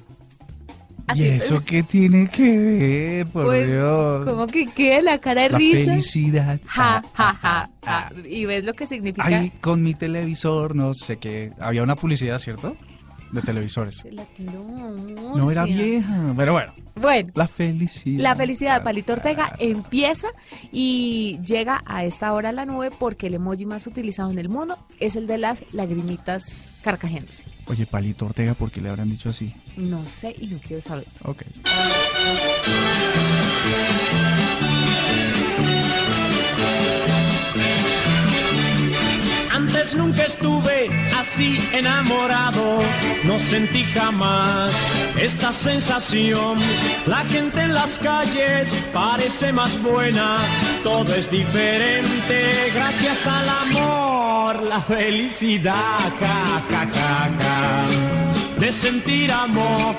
¿Y 1.16 1.24
eso 1.26 1.64
qué 1.64 1.84
tiene 1.84 2.28
que 2.30 2.58
ver, 2.58 3.28
por 3.28 3.46
pues, 3.46 3.68
Dios? 3.70 4.26
como 4.26 4.48
que 4.48 4.66
quede 4.66 5.04
la 5.04 5.20
cara 5.20 5.44
de 5.44 5.50
La 5.52 5.58
risa. 5.60 5.92
felicidad. 5.92 6.60
Ja, 6.66 6.98
Ah, 6.98 7.02
ja, 7.14 7.30
ah, 7.30 7.38
ja, 7.42 7.70
ah, 7.86 8.10
ja. 8.12 8.28
Y 8.28 8.46
ves 8.46 8.64
lo 8.64 8.74
que 8.74 8.88
significa. 8.88 9.24
Ahí 9.28 9.52
con 9.62 9.84
mi 9.84 9.94
televisor, 9.94 10.76
no 10.76 10.96
sé 10.96 11.18
qué. 11.18 11.52
Había 11.60 11.84
una 11.84 11.96
publicidad, 11.96 12.40
¿cierto? 12.40 12.76
De 13.32 13.42
televisores. 13.42 14.06
Latino, 14.12 14.96
No 15.36 15.52
era 15.52 15.64
vieja, 15.66 16.34
pero 16.38 16.54
bueno. 16.54 16.74
Bueno, 16.96 17.32
La 17.36 17.48
felicidad. 17.48 18.24
La 18.24 18.36
felicidad 18.36 18.80
de 18.80 18.84
Palito 18.86 19.14
Ortega 19.14 19.54
empieza 19.60 20.28
y 20.72 21.40
llega 21.46 21.82
a 21.86 22.06
esta 22.06 22.32
hora 22.34 22.50
a 22.50 22.52
la 22.54 22.66
nube 22.66 22.90
porque 22.98 23.28
el 23.28 23.34
emoji 23.34 23.66
más 23.66 23.86
utilizado 23.88 24.32
en 24.32 24.40
el 24.40 24.48
mundo 24.48 24.78
es 25.00 25.16
el 25.18 25.28
de 25.28 25.38
las 25.38 25.66
lagrimitas 25.74 26.72
carcajeándose. 26.84 27.44
Oye, 27.68 27.86
Palito 27.86 28.26
Ortega, 28.28 28.54
¿por 28.54 28.72
qué 28.72 28.80
le 28.80 28.90
habrán 28.90 29.10
dicho 29.10 29.30
así? 29.30 29.54
No 29.76 30.08
sé 30.08 30.36
y 30.40 30.48
no 30.48 30.60
quiero 30.60 30.82
saber. 30.82 31.06
Ok. 31.24 31.44
Nunca 39.94 40.24
estuve 40.24 40.90
así 41.18 41.58
enamorado, 41.72 42.82
no 43.24 43.38
sentí 43.38 43.84
jamás 43.84 44.74
esta 45.22 45.54
sensación. 45.54 46.58
La 47.06 47.24
gente 47.26 47.62
en 47.62 47.74
las 47.74 48.00
calles 48.00 48.82
parece 48.92 49.54
más 49.54 49.80
buena, 49.84 50.38
todo 50.84 51.14
es 51.14 51.30
diferente. 51.30 52.72
Gracias 52.74 53.28
al 53.28 53.48
amor, 53.48 54.64
la 54.64 54.82
felicidad, 54.82 56.00
ja, 56.20 56.62
ja, 56.70 56.88
ja, 56.92 57.30
ja, 57.40 58.60
de 58.60 58.72
sentir 58.72 59.32
amor. 59.32 59.96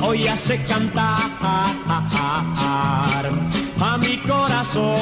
Hoy 0.00 0.26
hace 0.26 0.60
cantar. 0.64 1.16
A 3.78 3.98
mi 3.98 4.16
corazón 4.18 4.96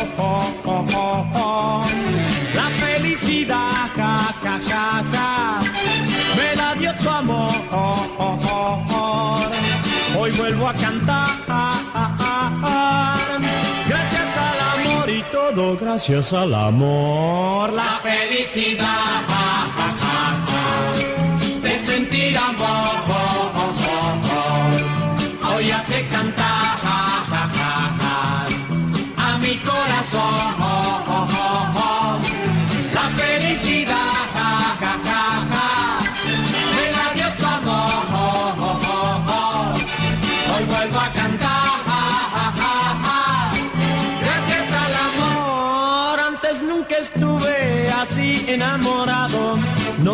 felicidad, 3.14 3.90
ja, 3.96 4.34
ja, 4.43 4.58
ja, 4.58 5.05
ja, 5.12 5.58
me 6.37 6.56
la 6.56 6.75
dio 6.75 6.93
tu 6.94 7.08
amor. 7.08 7.55
Hoy 10.19 10.31
vuelvo 10.32 10.69
a 10.69 10.72
cantar, 10.72 11.28
gracias 13.88 14.37
al 14.37 14.61
amor 14.75 15.11
y 15.11 15.22
todo 15.31 15.76
gracias 15.76 16.32
al 16.32 16.55
amor. 16.55 17.72
La 17.72 18.00
felicidad, 18.02 18.87
ja, 19.28 19.66
ja, 19.76 19.88
ja, 20.02 20.19
ja, 20.49 21.69
de 21.69 21.78
sentir 21.78 22.37
amor. 22.37 23.03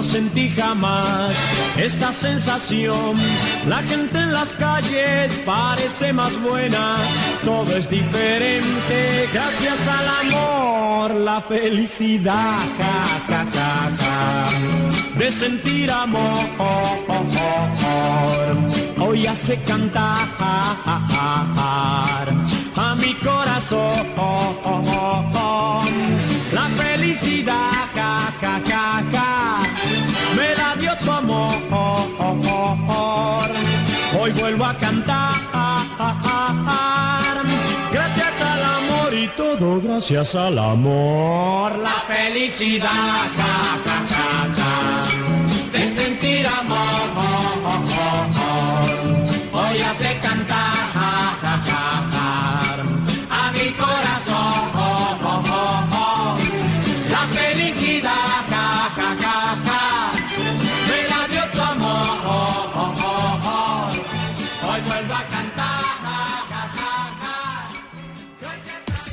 Sentí 0.02 0.50
jamás 0.50 1.34
esta 1.76 2.12
sensación. 2.12 3.16
La 3.66 3.82
gente 3.82 4.18
en 4.18 4.32
las 4.32 4.54
calles 4.54 5.40
parece 5.44 6.12
más 6.12 6.40
buena, 6.40 6.96
todo 7.44 7.76
es 7.76 7.88
diferente 7.88 9.28
gracias 9.32 9.88
al 9.88 10.06
amor, 10.22 11.14
la 11.14 11.40
felicidad, 11.40 12.56
ja, 12.78 13.20
ja, 13.28 13.46
ja, 13.96 14.48
de 15.18 15.30
sentir 15.30 15.90
amor. 15.90 16.44
Hoy 18.98 19.26
hace 19.26 19.56
cantar 19.62 20.28
a 22.76 22.94
mi 22.96 23.14
corazón 23.14 23.90
la 26.52 26.68
felicidad, 26.70 27.70
ja, 27.94 28.32
Hoy 34.30 34.38
vuelvo 34.38 34.64
a 34.64 34.76
cantar, 34.76 35.40
gracias 37.90 38.40
al 38.40 38.62
amor 38.62 39.12
y 39.12 39.26
todo 39.36 39.80
gracias 39.80 40.36
al 40.36 40.56
amor. 40.56 41.76
La 41.78 42.04
felicidad, 42.06 42.86
ja, 43.36 43.76
ja, 43.84 44.46
ja, 44.54 45.72
de 45.72 45.90
sentir 45.90 46.46
amor. 46.46 46.78
Hoy 49.52 49.80
hace 49.80 50.19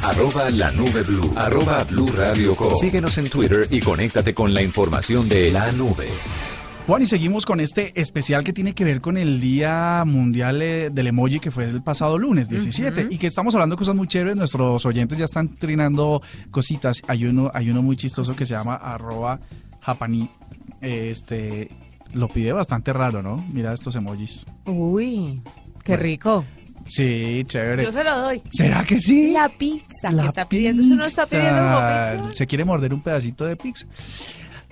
Arroba 0.07 0.49
la 0.51 0.71
nube 0.71 1.03
blue. 1.03 1.33
Arroba 1.35 1.83
blue 1.83 2.07
radio 2.15 2.55
com. 2.55 2.73
Síguenos 2.75 3.17
en 3.17 3.29
Twitter 3.29 3.67
y 3.69 3.81
conéctate 3.81 4.33
con 4.33 4.53
la 4.53 4.61
información 4.61 5.27
de 5.27 5.51
la 5.51 5.69
nube. 5.73 6.07
Juan, 6.87 7.01
y 7.01 7.05
seguimos 7.05 7.45
con 7.45 7.59
este 7.59 7.91
especial 7.99 8.45
que 8.45 8.53
tiene 8.53 8.73
que 8.73 8.85
ver 8.85 9.01
con 9.01 9.17
el 9.17 9.41
Día 9.41 10.03
Mundial 10.05 10.61
eh, 10.61 10.89
del 10.93 11.07
Emoji 11.07 11.41
que 11.41 11.51
fue 11.51 11.65
el 11.65 11.83
pasado 11.83 12.17
lunes 12.17 12.47
17 12.47 13.07
y 13.09 13.17
que 13.17 13.27
estamos 13.27 13.53
hablando 13.55 13.75
de 13.75 13.79
cosas 13.79 13.97
muy 13.97 14.07
chéveres. 14.07 14.37
Nuestros 14.37 14.85
oyentes 14.85 15.17
ya 15.17 15.25
están 15.25 15.53
trinando 15.55 16.21
cositas. 16.51 17.01
Hay 17.09 17.25
uno, 17.25 17.51
hay 17.53 17.69
uno 17.69 17.81
muy 17.81 17.97
chistoso 17.97 18.33
que 18.33 18.45
se 18.45 18.53
llama 18.53 18.75
arroba 18.75 19.41
japani. 19.81 20.29
Este 20.79 21.69
lo 22.13 22.29
pide 22.29 22.53
bastante 22.53 22.93
raro, 22.93 23.21
¿no? 23.21 23.45
Mira 23.51 23.73
estos 23.73 23.93
emojis. 23.97 24.45
Uy, 24.63 25.41
qué 25.83 25.97
rico. 25.97 26.45
Sí, 26.87 27.43
chévere. 27.47 27.83
Yo 27.83 27.91
se 27.91 28.03
lo 28.03 28.17
doy. 28.19 28.41
¿Será 28.49 28.83
que 28.83 28.97
sí? 28.99 29.31
La 29.31 29.49
pizza 29.49 30.11
La 30.11 30.23
que 30.23 30.27
está 30.29 30.47
pidiendo. 30.47 30.81
¿Eso 30.81 30.95
no 30.95 31.05
está 31.05 31.25
pidiendo 31.25 31.61
como 31.61 31.77
pizza? 31.79 32.35
Se 32.35 32.47
quiere 32.47 32.65
morder 32.65 32.93
un 32.93 33.01
pedacito 33.01 33.45
de 33.45 33.55
pizza. 33.55 33.85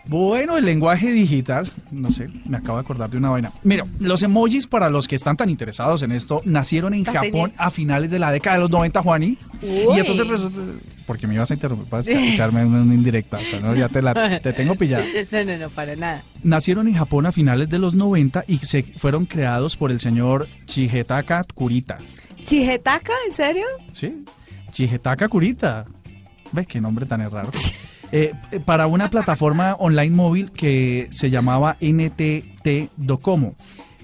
Bueno, 0.07 0.55
el 0.57 0.65
lenguaje 0.65 1.12
digital, 1.12 1.71
no 1.91 2.12
sé, 2.12 2.27
me 2.45 2.57
acabo 2.57 2.77
de 2.77 2.81
acordar 2.83 3.09
de 3.09 3.17
una 3.17 3.29
vaina. 3.31 3.51
Mira, 3.63 3.85
los 4.00 4.21
emojis 4.21 4.67
para 4.67 4.89
los 4.89 5.07
que 5.07 5.15
están 5.15 5.35
tan 5.35 5.50
interesados 5.50 6.03
en 6.03 6.12
esto, 6.12 6.41
nacieron 6.45 6.93
en 6.93 7.05
Japón 7.05 7.21
teniendo- 7.21 7.55
a 7.57 7.71
finales 7.71 8.12
de 8.12 8.19
la 8.19 8.31
década 8.31 8.57
de 8.57 8.62
los 8.62 8.69
90, 8.69 9.01
Juani. 9.01 9.38
Uy. 9.63 9.95
Y 9.95 10.00
entonces 10.00 10.27
resulta, 10.27 10.62
porque 11.07 11.25
me 11.25 11.33
ibas 11.33 11.50
a 11.50 11.55
interrumpir 11.55 11.88
para 11.89 12.03
echarme 12.03 12.63
una, 12.63 12.83
una 12.83 12.93
indirecta, 12.93 13.38
o 13.38 13.41
sea, 13.41 13.59
¿no? 13.59 13.74
ya 13.75 13.89
te, 13.89 14.01
la, 14.03 14.39
te 14.39 14.53
tengo 14.53 14.75
pillada. 14.75 15.03
No, 15.31 15.43
no, 15.43 15.57
no, 15.57 15.69
para 15.71 15.95
nada. 15.95 16.24
Nacieron 16.43 16.88
en 16.88 16.93
Japón 16.93 17.25
a 17.25 17.31
finales 17.31 17.69
de 17.69 17.79
los 17.79 17.95
90 17.95 18.43
y 18.47 18.59
se 18.59 18.83
fueron 18.83 19.25
creados 19.25 19.75
por 19.75 19.89
el 19.91 20.00
señor 20.00 20.47
Chigetaka 20.67 21.43
Kurita. 21.55 21.97
¿Chijetaka? 22.43 23.12
¿En 23.27 23.33
serio? 23.33 23.65
Sí, 23.91 24.24
Chigetaka 24.71 25.27
Kurita. 25.27 25.85
Ve 26.51 26.65
qué 26.67 26.79
nombre 26.79 27.05
tan 27.07 27.27
raro. 27.31 27.50
Eh, 28.12 28.33
eh, 28.51 28.59
para 28.59 28.88
una 28.88 29.09
plataforma 29.09 29.75
online 29.79 30.15
móvil 30.15 30.51
que 30.51 31.07
se 31.12 31.29
llamaba 31.29 31.77
NTT 31.81 32.91
Docomo. 32.97 33.55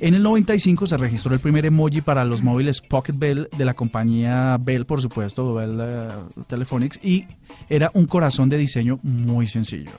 En 0.02 0.16
el 0.16 0.24
95 0.24 0.88
se 0.88 0.98
registró 0.98 1.32
el 1.32 1.40
primer 1.40 1.64
emoji 1.64 2.02
para 2.02 2.26
los 2.26 2.42
móviles 2.42 2.82
Pocket 2.82 3.14
Bell 3.16 3.48
de 3.56 3.66
la 3.66 3.76
compañía 3.76 4.58
Bell, 4.60 4.88
por 4.88 5.00
supuesto, 5.00 5.54
Bell 5.54 5.78
eh, 5.80 6.08
Telephonics, 6.48 7.00
y 7.04 7.28
era 7.70 7.92
un 7.94 8.08
corazón 8.08 8.50
de 8.50 8.58
diseño 8.58 9.00
muy 9.04 9.46
sencillo. 9.46 9.92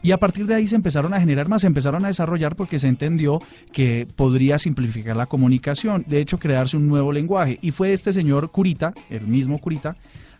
Y 0.00 0.12
a 0.12 0.16
partir 0.18 0.46
de 0.46 0.54
ahí 0.54 0.68
se 0.68 0.76
empezaron 0.76 1.12
a 1.12 1.18
generar 1.18 1.48
más, 1.48 1.62
se 1.62 1.66
empezaron 1.66 2.04
a 2.04 2.06
desarrollar 2.06 2.54
porque 2.54 2.78
se 2.78 2.86
entendió 2.86 3.40
que 3.72 4.06
podría 4.14 4.58
simplificar 4.58 5.16
la 5.16 5.26
comunicación, 5.26 6.04
de 6.06 6.20
hecho 6.20 6.38
crearse 6.38 6.76
un 6.76 6.86
nuevo 6.86 7.10
lenguaje. 7.10 7.58
Y 7.60 7.72
fue 7.72 7.92
este 7.92 8.12
señor 8.12 8.52
Kurita, 8.52 8.94
el 9.10 9.26
mismo 9.26 9.58
Kurita, 9.58 9.96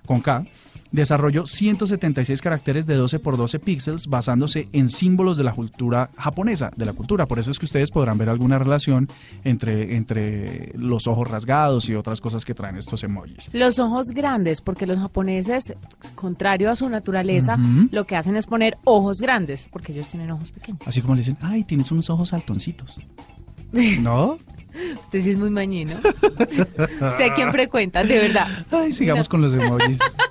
con 0.06 0.20
K, 0.20 0.44
desarrolló 0.92 1.47
176 1.47 2.40
caracteres 2.40 2.87
de 2.87 2.95
12 2.95 3.18
por 3.18 3.37
12 3.37 3.59
píxeles 3.59 4.07
basándose 4.07 4.68
en 4.73 4.88
símbolos 4.88 5.37
de 5.37 5.45
la 5.45 5.52
cultura 5.52 6.11
japonesa, 6.16 6.71
de 6.76 6.87
la 6.87 6.92
cultura. 6.92 7.26
Por 7.26 7.38
eso 7.38 7.50
es 7.50 7.59
que 7.59 7.66
ustedes 7.66 7.90
podrán 7.90 8.18
ver 8.18 8.28
alguna 8.28 8.59
relación 8.59 9.09
entre, 9.45 9.97
entre 9.97 10.73
los 10.75 11.07
ojos 11.07 11.28
rasgados 11.28 11.88
y 11.88 11.95
otras 11.95 12.21
cosas 12.21 12.45
que 12.45 12.54
traen 12.54 12.76
estos 12.76 13.02
emojis. 13.04 13.50
Los 13.52 13.78
ojos 13.78 14.09
grandes, 14.09 14.61
porque 14.61 14.87
los 14.87 14.99
japoneses, 14.99 15.75
contrario 16.14 16.71
a 16.71 16.76
su 16.76 16.88
naturaleza, 16.88 17.59
lo 17.90 18.04
que 18.04 18.16
hacen 18.16 18.37
es 18.37 18.47
poner 18.47 18.78
ojos 18.85 19.18
grandes, 19.21 19.68
porque 19.71 19.92
ellos 19.92 20.09
tienen 20.09 20.30
ojos 20.30 20.52
pequeños. 20.52 20.80
Así 20.87 21.00
como 21.02 21.14
le 21.14 21.21
dicen, 21.21 21.38
ay, 21.40 21.64
tienes 21.64 21.90
unos 21.90 22.11
ojos 22.11 22.30
saltoncitos. 22.30 23.00
¿No? 24.00 24.38
Usted 25.00 25.23
sí 25.23 25.30
es 25.30 25.37
muy 25.37 25.50
mañino. 25.50 25.97
¿Usted 26.02 27.30
a 27.30 27.35
quién 27.35 27.50
frecuenta? 27.50 28.04
De 28.04 28.18
verdad. 28.18 28.47
Ay, 28.71 28.92
sigamos 28.92 29.28
con 29.28 29.40
los 29.42 29.52
emojis. 29.52 29.99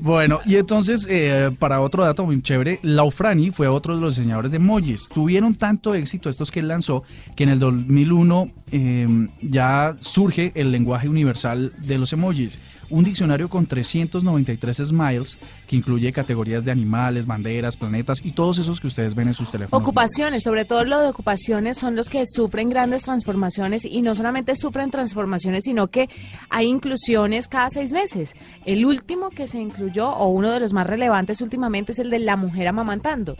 Bueno, 0.00 0.40
y 0.46 0.56
entonces, 0.56 1.06
eh, 1.10 1.50
para 1.58 1.80
otro 1.80 2.04
dato 2.04 2.24
muy 2.24 2.40
chévere, 2.40 2.78
Laufrani 2.82 3.50
fue 3.50 3.68
otro 3.68 3.94
de 3.94 4.00
los 4.00 4.16
diseñadores 4.16 4.50
de 4.50 4.56
emojis. 4.56 5.08
Tuvieron 5.12 5.54
tanto 5.54 5.94
éxito 5.94 6.30
estos 6.30 6.50
que 6.50 6.60
él 6.60 6.68
lanzó 6.68 7.02
que 7.36 7.44
en 7.44 7.50
el 7.50 7.58
2001 7.58 8.50
eh, 8.72 9.28
ya 9.42 9.96
surge 9.98 10.52
el 10.54 10.72
lenguaje 10.72 11.08
universal 11.08 11.72
de 11.78 11.98
los 11.98 12.12
emojis. 12.12 12.58
Un 12.90 13.04
diccionario 13.04 13.48
con 13.48 13.66
393 13.66 14.76
smiles 14.88 15.38
que 15.66 15.76
incluye 15.76 16.12
categorías 16.12 16.64
de 16.64 16.72
animales, 16.72 17.26
banderas, 17.26 17.76
planetas 17.76 18.20
y 18.24 18.32
todos 18.32 18.58
esos 18.58 18.80
que 18.80 18.88
ustedes 18.88 19.14
ven 19.14 19.28
en 19.28 19.34
sus 19.34 19.50
teléfonos. 19.50 19.82
Ocupaciones, 19.82 20.42
sobre 20.42 20.64
todo 20.64 20.84
lo 20.84 21.00
de 21.00 21.08
ocupaciones, 21.08 21.78
son 21.78 21.96
los 21.96 22.08
que 22.08 22.24
sufren 22.26 22.68
grandes 22.68 23.04
transformaciones 23.04 23.84
y 23.84 24.02
no 24.02 24.14
solamente 24.14 24.56
sufren 24.56 24.90
transformaciones, 24.90 25.64
sino 25.64 25.88
que 25.88 26.08
hay 26.48 26.66
inclusiones 26.66 27.48
cada 27.48 27.70
seis 27.70 27.92
meses. 27.92 28.34
El 28.64 28.84
último 28.84 29.30
que 29.30 29.46
se 29.46 29.60
incluyó, 29.60 30.10
o 30.10 30.28
uno 30.28 30.50
de 30.50 30.60
los 30.60 30.72
más 30.72 30.86
relevantes 30.86 31.40
últimamente, 31.40 31.92
es 31.92 31.98
el 31.98 32.10
de 32.10 32.18
la 32.18 32.36
mujer 32.36 32.68
amamantando, 32.68 33.36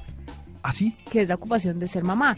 ¿Así? 0.62 0.94
que 1.10 1.22
es 1.22 1.28
la 1.28 1.36
ocupación 1.36 1.78
de 1.78 1.88
ser 1.88 2.04
mamá. 2.04 2.36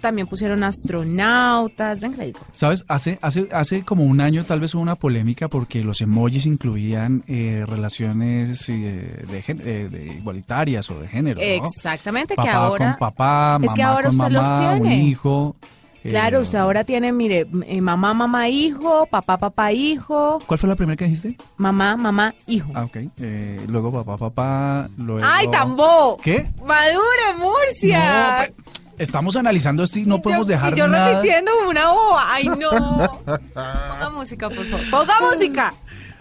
También 0.00 0.26
pusieron 0.26 0.62
astronautas, 0.64 2.00
venga, 2.00 2.18
le 2.18 2.26
digo. 2.26 2.40
¿Sabes? 2.52 2.84
Hace, 2.88 3.18
hace, 3.22 3.48
hace 3.52 3.84
como 3.84 4.04
un 4.04 4.20
año 4.20 4.42
tal 4.44 4.60
vez 4.60 4.74
hubo 4.74 4.82
una 4.82 4.94
polémica 4.96 5.48
porque 5.48 5.82
los 5.82 6.00
emojis 6.00 6.46
incluían 6.46 7.22
eh, 7.26 7.64
relaciones 7.66 8.68
eh, 8.68 8.72
de, 9.30 9.44
eh, 9.46 9.88
de 9.88 10.14
igualitarias 10.18 10.90
o 10.90 11.00
de 11.00 11.08
género. 11.08 11.40
¿no? 11.40 11.46
Exactamente, 11.46 12.34
que 12.34 12.42
Papá 12.42 12.52
ahora... 12.54 12.90
con 12.90 12.98
papá, 12.98 13.52
mamá 13.58 13.66
es 13.66 13.74
que 13.74 13.82
ahora 13.82 14.08
con 14.08 14.18
usted 14.20 14.32
los 14.32 14.46
mamá, 14.46 14.72
un 14.74 14.82
tiene. 14.82 15.04
hijo. 15.04 15.56
Eh, 16.04 16.08
Claro, 16.10 16.40
usted 16.40 16.58
ahora 16.58 16.84
tiene, 16.84 17.12
mire, 17.12 17.46
eh, 17.66 17.80
mamá, 17.80 18.12
mamá, 18.14 18.48
hijo, 18.48 19.06
papá, 19.06 19.36
papá, 19.38 19.72
hijo, 19.72 20.40
¿Cuál 20.46 20.58
fue 20.58 20.68
la 20.68 20.74
primera 20.76 20.96
que 20.96 21.04
dijiste? 21.04 21.36
mamá, 21.56 21.96
mamá, 21.96 22.34
hijo. 22.46 22.70
Ah, 22.74 22.84
ok. 22.84 22.96
Eh, 23.20 23.60
luego 23.68 23.92
papá, 23.92 24.16
papá, 24.16 24.88
luego... 24.96 25.26
¡Ay, 25.28 25.46
tambó! 25.50 26.16
¿Qué? 26.22 26.46
¡Madure, 26.66 27.38
Murcia! 27.38 28.48
Pe- 28.48 28.54
estamos 28.98 29.36
analizando 29.36 29.82
esto 29.84 29.98
y 29.98 30.04
no 30.04 30.16
Y 30.16 30.20
podemos 30.20 30.46
yo- 30.46 30.52
dejar 30.52 30.72
y 30.74 30.76
yo 30.76 30.88
nada. 30.88 31.14
repitiendo 31.14 31.50
como 31.58 31.70
una 31.70 31.88
boba. 31.92 32.24
¡Ay, 32.32 32.46
no! 32.46 33.10
Ponga 33.24 34.10
música, 34.14 34.48
por 34.48 34.64
favor. 34.66 34.90
¡Ponga 34.90 35.14
música! 35.20 35.74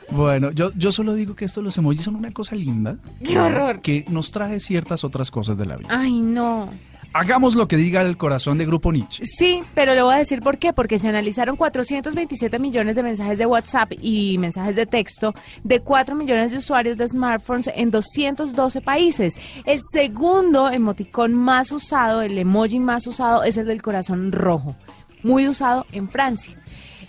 Bueno, 0.10 0.52
yo, 0.52 0.72
yo 0.76 0.92
solo 0.92 1.14
digo 1.14 1.36
que 1.36 1.46
estos 1.46 1.64
los 1.64 1.78
emojis 1.78 2.04
son 2.04 2.16
una 2.18 2.32
cosa 2.32 2.54
linda. 2.56 2.98
¡Qué 3.24 3.40
horror! 3.40 3.80
Que 3.82 4.04
nos 4.10 4.32
trae 4.32 4.60
ciertas 4.60 5.04
otras 5.06 5.32
cosas 5.32 5.58
de 5.58 5.66
la 5.66 5.78
vida. 5.78 5.88
¡Ay, 5.90 6.20
no! 6.20 6.70
Hagamos 7.14 7.56
lo 7.56 7.68
que 7.68 7.76
diga 7.76 8.02
el 8.02 8.16
corazón 8.16 8.58
de 8.58 8.66
Grupo 8.66 8.94
Nietzsche. 8.94 9.26
Sí, 9.26 9.64
pero 9.76 9.94
le 9.94 10.02
voy 10.02 10.16
a 10.16 10.18
decir 10.20 10.42
por 10.42 10.58
qué. 10.58 10.72
Porque 10.72 10.98
se 10.98 11.10
analizaron 11.10 11.58
427 11.58 12.58
millones 12.58 12.96
de 12.96 13.04
mensajes 13.04 13.38
de 13.38 13.46
WhatsApp 13.46 13.92
y 14.02 14.38
mensajes 14.38 14.78
de 14.78 14.86
texto 14.86 15.34
de 15.64 15.82
4 15.82 16.16
millones 16.16 16.52
de 16.52 16.58
usuarios 16.58 16.98
de 16.98 17.10
smartphones 17.10 17.70
en 17.76 17.92
212 17.92 18.80
países. 18.80 19.38
El 19.66 19.80
segundo 19.82 20.70
emoticón 20.70 21.34
más 21.34 21.74
usado, 21.74 22.22
el 22.22 22.38
emoji 22.38 22.80
más 22.80 23.06
usado, 23.08 23.44
es 23.44 23.58
el 23.58 23.68
del 23.68 23.82
corazón 23.82 24.32
rojo, 24.32 24.78
muy 25.22 25.50
usado 25.50 25.86
en 25.92 26.08
Francia. 26.08 26.58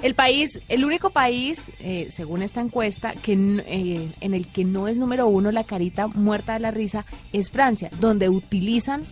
El 0.03 0.17
país, 0.17 0.61
el 0.69 0.85
único 0.85 1.11
país, 1.11 1.71
eh, 1.79 2.09
según 2.11 2.43
esta 2.43 2.61
encuesta, 2.61 3.13
que 3.13 3.35
eh, 3.35 4.13
en 4.21 4.35
el 4.35 4.49
que 4.49 4.65
no 4.65 4.89
es 4.89 4.97
número 4.97 5.29
uno 5.29 5.53
la 5.53 5.63
carita 5.63 6.09
muerta 6.09 6.55
de 6.55 6.59
la 6.59 6.73
risa 6.73 7.07
es 7.33 7.53
Francia, 7.53 7.89
donde 8.01 8.29
utilizan 8.29 9.05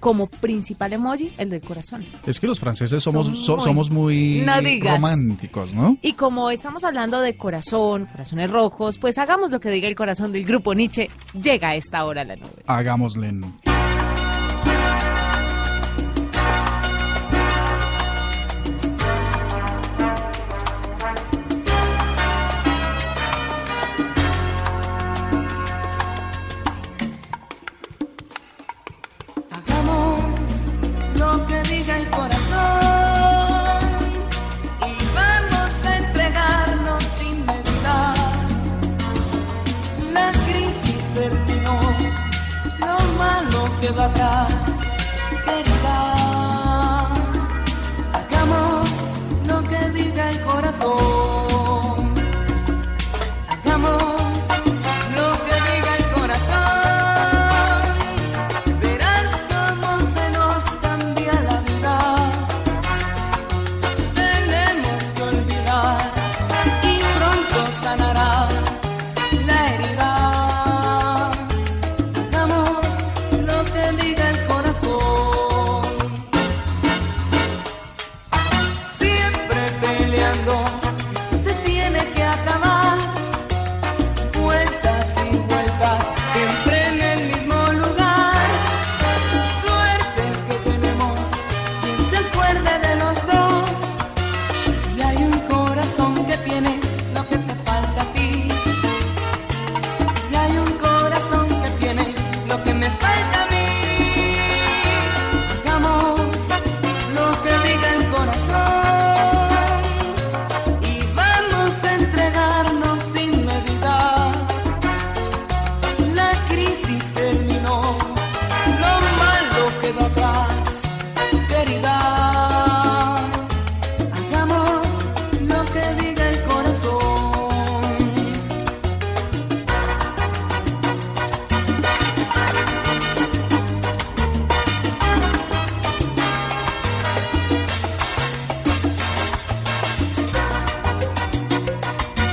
como 0.00 0.26
principal 0.26 0.92
emoji 0.92 1.32
el 1.38 1.50
del 1.50 1.62
corazón. 1.62 2.04
Es 2.26 2.38
que 2.40 2.46
los 2.46 2.60
franceses 2.60 3.02
somos, 3.02 3.26
so- 3.44 3.60
somos 3.60 3.90
muy 3.90 4.42
No 4.46 4.54
románticos, 4.90 5.72
¿no? 5.72 5.96
Y 6.02 6.12
como 6.14 6.50
estamos 6.50 6.84
hablando 6.84 7.20
de 7.20 7.36
corazón, 7.36 8.06
corazones 8.06 8.50
rojos, 8.50 8.98
pues 8.98 9.18
hagamos 9.18 9.50
lo 9.50 9.60
que 9.60 9.70
diga 9.70 9.88
el 9.88 9.94
corazón 9.96 10.32
del 10.32 10.44
grupo 10.44 10.74
Nietzsche. 10.74 11.10
Llega 11.40 11.70
a 11.70 11.74
esta 11.76 12.04
hora 12.04 12.24
la 12.24 12.36
nube. 12.36 12.62
Hagámosle. 12.66 13.26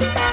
Bye. 0.04 0.33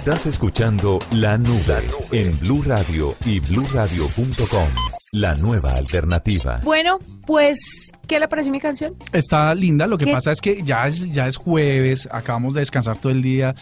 Estás 0.00 0.24
escuchando 0.24 0.98
La 1.12 1.36
Nube 1.36 1.84
en 2.10 2.38
Blue 2.40 2.62
Radio 2.64 3.14
y 3.26 3.38
bluradio.com. 3.38 4.66
La 5.12 5.34
nueva 5.34 5.72
alternativa. 5.74 6.58
Bueno, 6.64 7.00
pues, 7.26 7.58
¿qué 8.06 8.18
le 8.18 8.26
pareció 8.26 8.50
mi 8.50 8.60
canción? 8.60 8.94
Está 9.12 9.54
linda, 9.54 9.86
lo 9.86 9.98
que 9.98 10.06
¿Qué? 10.06 10.12
pasa 10.12 10.32
es 10.32 10.40
que 10.40 10.62
ya 10.62 10.86
es, 10.86 11.10
ya 11.10 11.26
es 11.26 11.36
jueves, 11.36 12.08
acabamos 12.12 12.54
de 12.54 12.60
descansar 12.60 12.96
todo 12.96 13.12
el 13.12 13.20
día. 13.20 13.54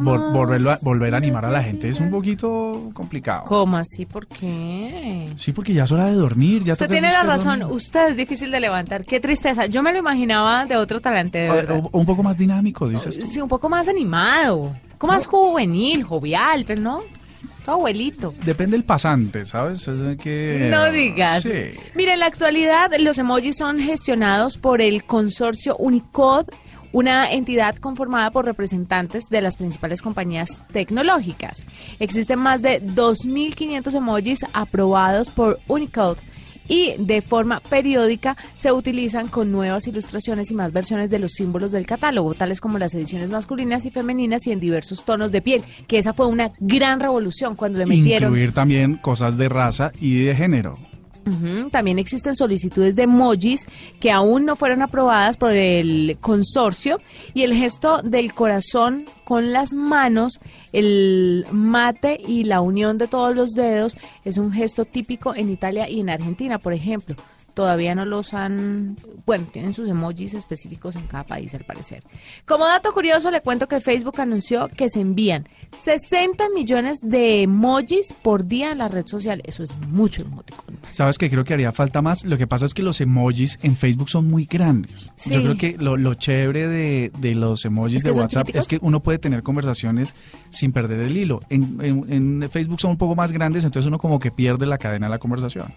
Vol- 0.00 0.32
volverlo 0.32 0.72
a- 0.72 0.78
volver 0.82 1.14
a 1.14 1.18
animar 1.18 1.44
a 1.44 1.50
la 1.50 1.62
gente 1.62 1.88
es 1.88 2.00
un 2.00 2.10
poquito 2.10 2.67
complicado. 2.98 3.44
¿Cómo 3.46 3.76
así? 3.76 4.04
¿Por 4.06 4.26
qué? 4.26 5.32
Sí, 5.36 5.52
porque 5.52 5.72
ya 5.72 5.84
es 5.84 5.92
hora 5.92 6.06
de 6.06 6.14
dormir. 6.14 6.64
Ya 6.64 6.72
Usted 6.72 6.88
tiene 6.90 7.12
la 7.12 7.22
razón, 7.22 7.60
dormir. 7.60 7.76
usted 7.76 8.08
es 8.10 8.16
difícil 8.16 8.50
de 8.50 8.58
levantar. 8.58 9.04
Qué 9.04 9.20
tristeza. 9.20 9.66
Yo 9.66 9.82
me 9.84 9.92
lo 9.92 9.98
imaginaba 10.00 10.64
de 10.66 10.76
otro 10.76 11.00
talante, 11.00 11.38
de 11.38 11.50
ver, 11.50 11.72
un 11.92 12.04
poco 12.04 12.22
más 12.24 12.36
dinámico, 12.36 12.88
dices 12.88 13.16
tú. 13.16 13.24
Sí, 13.24 13.40
un 13.40 13.48
poco 13.48 13.68
más 13.68 13.86
animado, 13.88 14.56
un 14.56 14.76
poco 14.92 15.06
más 15.06 15.26
juvenil, 15.26 16.02
jovial, 16.02 16.64
pero 16.66 16.80
no, 16.80 17.02
todo 17.64 17.76
abuelito. 17.76 18.34
Depende 18.44 18.76
del 18.76 18.84
pasante, 18.84 19.44
¿sabes? 19.44 19.86
Es 19.86 20.18
que, 20.18 20.68
No 20.70 20.90
digas. 20.90 21.44
Sí. 21.44 21.70
Mira, 21.94 22.14
en 22.14 22.20
la 22.20 22.26
actualidad 22.26 22.90
los 22.98 23.16
emojis 23.18 23.56
son 23.56 23.78
gestionados 23.78 24.58
por 24.58 24.80
el 24.82 25.04
consorcio 25.04 25.76
Unicode, 25.76 26.46
una 26.92 27.30
entidad 27.30 27.76
conformada 27.76 28.30
por 28.30 28.44
representantes 28.44 29.24
de 29.30 29.40
las 29.40 29.56
principales 29.56 30.02
compañías 30.02 30.62
tecnológicas. 30.72 31.66
Existen 31.98 32.38
más 32.38 32.62
de 32.62 32.82
2.500 32.82 33.94
emojis 33.94 34.40
aprobados 34.52 35.30
por 35.30 35.58
Unicode. 35.68 36.18
Y 36.70 36.96
de 36.98 37.22
forma 37.22 37.60
periódica 37.60 38.36
se 38.54 38.72
utilizan 38.72 39.28
con 39.28 39.50
nuevas 39.50 39.88
ilustraciones 39.88 40.50
y 40.50 40.54
más 40.54 40.70
versiones 40.70 41.08
de 41.08 41.18
los 41.18 41.32
símbolos 41.32 41.72
del 41.72 41.86
catálogo, 41.86 42.34
tales 42.34 42.60
como 42.60 42.76
las 42.78 42.94
ediciones 42.94 43.30
masculinas 43.30 43.86
y 43.86 43.90
femeninas 43.90 44.46
y 44.46 44.52
en 44.52 44.60
diversos 44.60 45.02
tonos 45.02 45.32
de 45.32 45.40
piel, 45.40 45.62
que 45.86 45.96
esa 45.96 46.12
fue 46.12 46.26
una 46.26 46.52
gran 46.60 47.00
revolución 47.00 47.56
cuando 47.56 47.78
le 47.78 47.86
metieron 47.86 48.32
Incluir 48.32 48.52
también 48.52 48.96
cosas 48.96 49.38
de 49.38 49.48
raza 49.48 49.92
y 49.98 50.24
de 50.24 50.36
género. 50.36 50.78
También 51.70 51.98
existen 51.98 52.34
solicitudes 52.34 52.96
de 52.96 53.02
emojis 53.02 53.66
que 54.00 54.10
aún 54.10 54.46
no 54.46 54.56
fueron 54.56 54.82
aprobadas 54.82 55.36
por 55.36 55.52
el 55.52 56.16
consorcio 56.20 57.00
y 57.34 57.42
el 57.42 57.54
gesto 57.54 58.02
del 58.02 58.32
corazón 58.32 59.04
con 59.24 59.52
las 59.52 59.74
manos, 59.74 60.40
el 60.72 61.46
mate 61.52 62.18
y 62.26 62.44
la 62.44 62.60
unión 62.60 62.96
de 62.96 63.08
todos 63.08 63.36
los 63.36 63.50
dedos 63.50 63.96
es 64.24 64.38
un 64.38 64.52
gesto 64.52 64.84
típico 64.84 65.34
en 65.34 65.50
Italia 65.50 65.88
y 65.88 66.00
en 66.00 66.10
Argentina, 66.10 66.58
por 66.58 66.72
ejemplo. 66.72 67.14
Todavía 67.58 67.96
no 67.96 68.04
los 68.04 68.34
han, 68.34 68.96
bueno, 69.26 69.44
tienen 69.52 69.72
sus 69.72 69.88
emojis 69.88 70.32
específicos 70.34 70.94
en 70.94 71.08
cada 71.08 71.24
país 71.24 71.52
al 71.56 71.64
parecer. 71.64 72.04
Como 72.46 72.64
dato 72.64 72.92
curioso, 72.92 73.32
le 73.32 73.40
cuento 73.40 73.66
que 73.66 73.80
Facebook 73.80 74.20
anunció 74.20 74.68
que 74.68 74.88
se 74.88 75.00
envían 75.00 75.48
60 75.76 76.50
millones 76.54 77.00
de 77.02 77.42
emojis 77.42 78.12
por 78.12 78.46
día 78.46 78.70
en 78.70 78.78
la 78.78 78.86
red 78.86 79.06
social. 79.06 79.42
Eso 79.44 79.64
es 79.64 79.74
mucho 79.88 80.22
emoticón. 80.22 80.78
¿Sabes 80.92 81.18
que 81.18 81.28
Creo 81.28 81.42
que 81.42 81.52
haría 81.54 81.72
falta 81.72 82.00
más. 82.00 82.24
Lo 82.24 82.38
que 82.38 82.46
pasa 82.46 82.64
es 82.64 82.74
que 82.74 82.82
los 82.84 83.00
emojis 83.00 83.58
en 83.64 83.74
Facebook 83.76 84.08
son 84.08 84.30
muy 84.30 84.44
grandes. 84.44 85.12
Sí. 85.16 85.34
Yo 85.34 85.42
creo 85.42 85.56
que 85.56 85.76
lo, 85.82 85.96
lo 85.96 86.14
chévere 86.14 86.68
de, 86.68 87.10
de 87.18 87.34
los 87.34 87.64
emojis 87.64 87.96
Es 87.96 88.04
que 88.04 88.10
de 88.12 88.20
WhatsApp 88.20 88.50
es 88.54 88.68
que 88.68 88.78
uno 88.82 89.00
puede 89.00 89.18
tener 89.18 89.42
conversaciones 89.42 90.14
sin 90.50 90.70
perder 90.72 91.00
el 91.00 91.16
hilo. 91.16 91.40
En, 91.50 91.78
en- 91.82 92.42
en 92.42 92.50
Facebook 92.50 92.80
son 92.80 92.92
un 92.92 92.98
poco 92.98 93.16
más 93.16 93.32
grandes, 93.32 93.64
entonces 93.64 93.88
uno 93.88 93.98
como 93.98 94.20
que 94.20 94.30
pierde 94.30 94.64
la 94.64 94.78
cadena 94.78 95.06
de 95.06 95.10
la 95.10 95.18
conversación. 95.18 95.74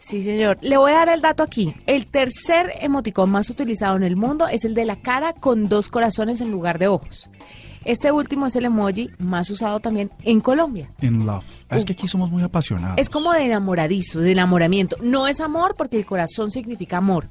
Sí, 0.00 0.22
señor. 0.22 0.58
Le 0.60 0.76
voy 0.76 0.92
a 0.92 0.94
dar 0.94 1.08
el 1.08 1.17
dato 1.20 1.42
aquí. 1.42 1.74
El 1.86 2.06
tercer 2.06 2.72
emoticón 2.80 3.30
más 3.30 3.50
utilizado 3.50 3.96
en 3.96 4.02
el 4.02 4.16
mundo 4.16 4.48
es 4.48 4.64
el 4.64 4.74
de 4.74 4.84
la 4.84 4.96
cara 4.96 5.32
con 5.32 5.68
dos 5.68 5.88
corazones 5.88 6.40
en 6.40 6.50
lugar 6.50 6.78
de 6.78 6.88
ojos. 6.88 7.28
Este 7.84 8.12
último 8.12 8.46
es 8.46 8.56
el 8.56 8.66
emoji 8.66 9.10
más 9.18 9.48
usado 9.50 9.80
también 9.80 10.10
en 10.22 10.40
Colombia. 10.40 10.90
En 11.00 11.24
love. 11.24 11.44
Es 11.70 11.84
que 11.84 11.92
aquí 11.92 12.06
somos 12.06 12.30
muy 12.30 12.42
apasionados. 12.42 12.98
Es 12.98 13.08
como 13.08 13.32
de 13.32 13.46
enamoradizo, 13.46 14.20
de 14.20 14.32
enamoramiento. 14.32 14.96
No 15.00 15.26
es 15.26 15.40
amor 15.40 15.74
porque 15.76 15.96
el 15.96 16.04
corazón 16.04 16.50
significa 16.50 16.98
amor, 16.98 17.28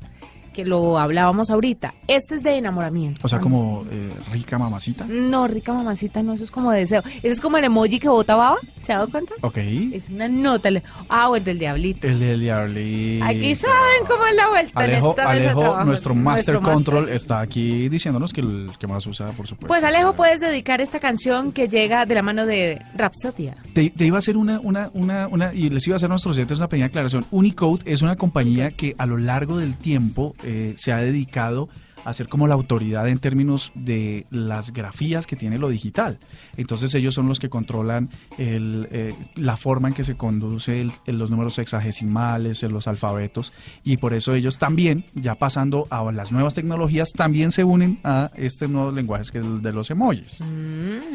que 0.58 0.66
lo 0.66 0.98
hablábamos 0.98 1.52
ahorita. 1.52 1.94
Este 2.08 2.34
es 2.34 2.42
de 2.42 2.58
enamoramiento. 2.58 3.20
O 3.24 3.30
sea, 3.30 3.38
como 3.38 3.84
eh, 3.92 4.10
rica 4.32 4.58
mamacita. 4.58 5.06
No, 5.08 5.48
rica 5.48 5.72
mamacita, 5.72 6.24
no, 6.24 6.34
eso 6.34 6.44
es 6.46 6.50
como 6.50 6.72
deseo. 6.72 7.04
Ese 7.06 7.28
es 7.28 7.40
como 7.40 7.58
el 7.58 7.66
emoji 7.66 8.00
que 8.00 8.10
bota 8.10 8.36
baba, 8.36 8.58
¿se 8.82 8.92
ha 8.92 8.96
dado 8.98 9.12
cuenta? 9.12 9.36
Ok. 9.42 9.58
Es 9.58 10.10
una 10.10 10.28
nota. 10.28 10.70
Ah, 11.10 11.30
o 11.30 11.36
el 11.36 11.44
del 11.44 11.60
diablito. 11.60 12.08
El 12.08 12.20
del 12.20 12.40
diablito. 12.40 13.24
Aquí 13.26 13.54
saben 13.54 14.06
cómo 14.08 14.26
es 14.26 14.36
la 14.36 14.50
vuelta 14.50 14.84
en 14.84 14.90
Alejo, 14.90 15.10
esta 15.12 15.22
mesa 15.28 15.34
de 15.34 15.40
Alejo 15.46 15.60
trabajo. 15.60 15.86
nuestro 15.86 16.16
Master 16.16 16.54
Nuestro 16.56 16.74
Control, 16.74 17.10
está 17.10 17.40
aquí 17.42 17.88
diciéndonos 17.88 18.34
que 18.34 18.42
el 18.42 18.72
que 18.80 18.88
más 18.88 19.06
usa, 19.06 19.28
por 19.28 19.46
supuesto. 19.46 19.68
Pues 19.68 19.84
Alejo, 19.84 20.14
puedes 20.14 20.40
dedicar 20.40 20.82
esta 20.82 21.00
canción 21.00 21.52
que 21.52 21.68
llega 21.68 22.08
de 22.08 22.16
la 22.16 22.24
mano 22.24 22.48
de 22.48 22.82
Rapsodia. 22.96 23.56
Te, 23.74 23.92
te 23.92 24.06
iba 24.06 24.18
a 24.18 24.20
hacer 24.20 24.38
una, 24.38 24.60
una, 24.60 24.90
una, 24.96 25.28
una, 25.28 25.54
y 25.54 25.70
les 25.70 25.86
iba 25.86 25.94
a 25.94 25.98
hacer 25.98 26.08
a 26.08 26.14
nuestros 26.14 26.36
oyentes 26.36 26.58
una 26.58 26.68
pequeña 26.68 26.88
aclaración. 26.88 27.28
Unicode 27.30 27.84
es 27.86 28.02
una 28.02 28.16
compañía 28.16 28.72
que 28.72 28.96
a 28.98 29.06
lo 29.06 29.18
largo 29.18 29.58
del 29.60 29.76
tiempo 29.78 30.34
eh, 30.48 30.74
se 30.76 30.94
ha 30.94 30.98
dedicado 30.98 31.68
a 32.06 32.14
ser 32.14 32.30
como 32.30 32.48
la 32.48 32.54
autoridad 32.54 33.06
en 33.10 33.20
términos 33.20 33.74
de 33.76 34.28
las 34.32 34.72
grafías 34.72 35.28
que 35.28 35.36
tiene 35.36 35.58
lo 35.58 35.68
digital. 35.68 36.20
Entonces 36.56 36.96
ellos 36.96 37.14
son 37.14 37.28
los 37.28 37.38
que 37.38 37.50
controlan 37.50 38.10
el, 38.38 38.88
eh, 38.92 39.14
la 39.36 39.58
forma 39.58 39.90
en 39.90 39.94
que 39.94 40.06
se 40.06 40.16
conduce 40.16 40.80
el- 40.80 40.92
los 41.18 41.32
números 41.32 41.58
hexagesimales, 41.60 42.64
eh, 42.64 42.70
los 42.70 42.88
alfabetos, 42.88 43.52
y 43.84 43.98
por 43.98 44.14
eso 44.14 44.34
ellos 44.36 44.58
también, 44.58 45.04
ya 45.16 45.36
pasando 45.36 45.86
a 45.90 46.10
las 46.14 46.32
nuevas 46.32 46.54
tecnologías, 46.54 47.12
también 47.12 47.52
se 47.52 47.66
unen 47.66 48.00
a 48.06 48.32
este 48.36 48.70
nuevo 48.70 48.92
lenguaje 48.92 49.24
que 49.30 49.40
es 49.40 49.46
el 49.46 49.62
de 49.62 49.74
los 49.74 49.92
emojis. 49.92 50.42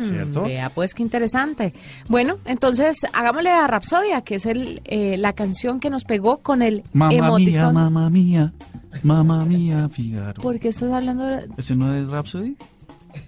¿Cierto? 0.00 0.42
Vea, 0.42 0.68
pues 0.68 0.92
qué 0.92 1.02
interesante. 1.02 1.72
Bueno, 2.08 2.36
entonces 2.44 2.98
hagámosle 3.14 3.50
a 3.50 3.66
Rapsodia, 3.66 4.20
que 4.22 4.34
es 4.34 4.44
el, 4.46 4.82
eh, 4.84 5.16
la 5.16 5.32
canción 5.32 5.80
que 5.80 5.88
nos 5.88 6.04
pegó 6.04 6.38
con 6.38 6.60
el 6.60 6.82
Mamma 6.92 7.38
mía, 7.38 7.70
mamma 7.70 8.10
mía, 8.10 8.52
mamma 9.02 9.44
mía, 9.44 9.88
Figaro. 9.92 10.42
¿Por 10.42 10.58
qué 10.58 10.68
estás 10.68 10.92
hablando 10.92 11.24
de... 11.24 11.48
¿Ese 11.56 11.74
no 11.74 11.94
es 11.94 12.08
Rhapsody? 12.08 12.56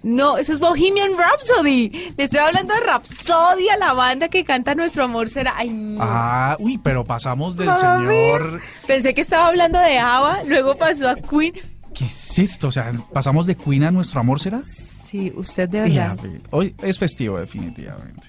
No, 0.03 0.37
eso 0.37 0.53
es 0.53 0.59
Bohemian 0.59 1.11
Rhapsody. 1.17 2.13
Le 2.17 2.23
estoy 2.23 2.39
hablando 2.39 2.73
de 2.73 2.79
Rapsodia, 2.79 3.77
la 3.77 3.93
banda 3.93 4.29
que 4.29 4.43
canta 4.43 4.75
Nuestro 4.75 5.03
Amor 5.05 5.29
Será... 5.29 5.53
Ay, 5.57 5.69
no. 5.69 6.01
Ah, 6.01 6.57
uy, 6.59 6.77
pero 6.77 7.03
pasamos 7.03 7.55
del 7.55 7.75
señor... 7.77 8.59
Pensé 8.87 9.13
que 9.13 9.21
estaba 9.21 9.47
hablando 9.47 9.79
de 9.79 9.97
Ava, 9.99 10.43
luego 10.43 10.75
pasó 10.75 11.09
a 11.09 11.15
Queen. 11.15 11.53
¿Qué 11.93 12.05
es 12.05 12.39
esto? 12.39 12.67
O 12.67 12.71
sea, 12.71 12.91
pasamos 13.13 13.45
de 13.45 13.55
Queen 13.55 13.83
a 13.83 13.91
Nuestro 13.91 14.19
Amor, 14.19 14.39
¿será? 14.39 14.61
Sí, 14.63 15.31
usted 15.35 15.69
de 15.69 15.81
verdad. 15.81 16.17
Hoy 16.51 16.75
es 16.81 16.97
festivo, 16.97 17.39
definitivamente. 17.39 18.27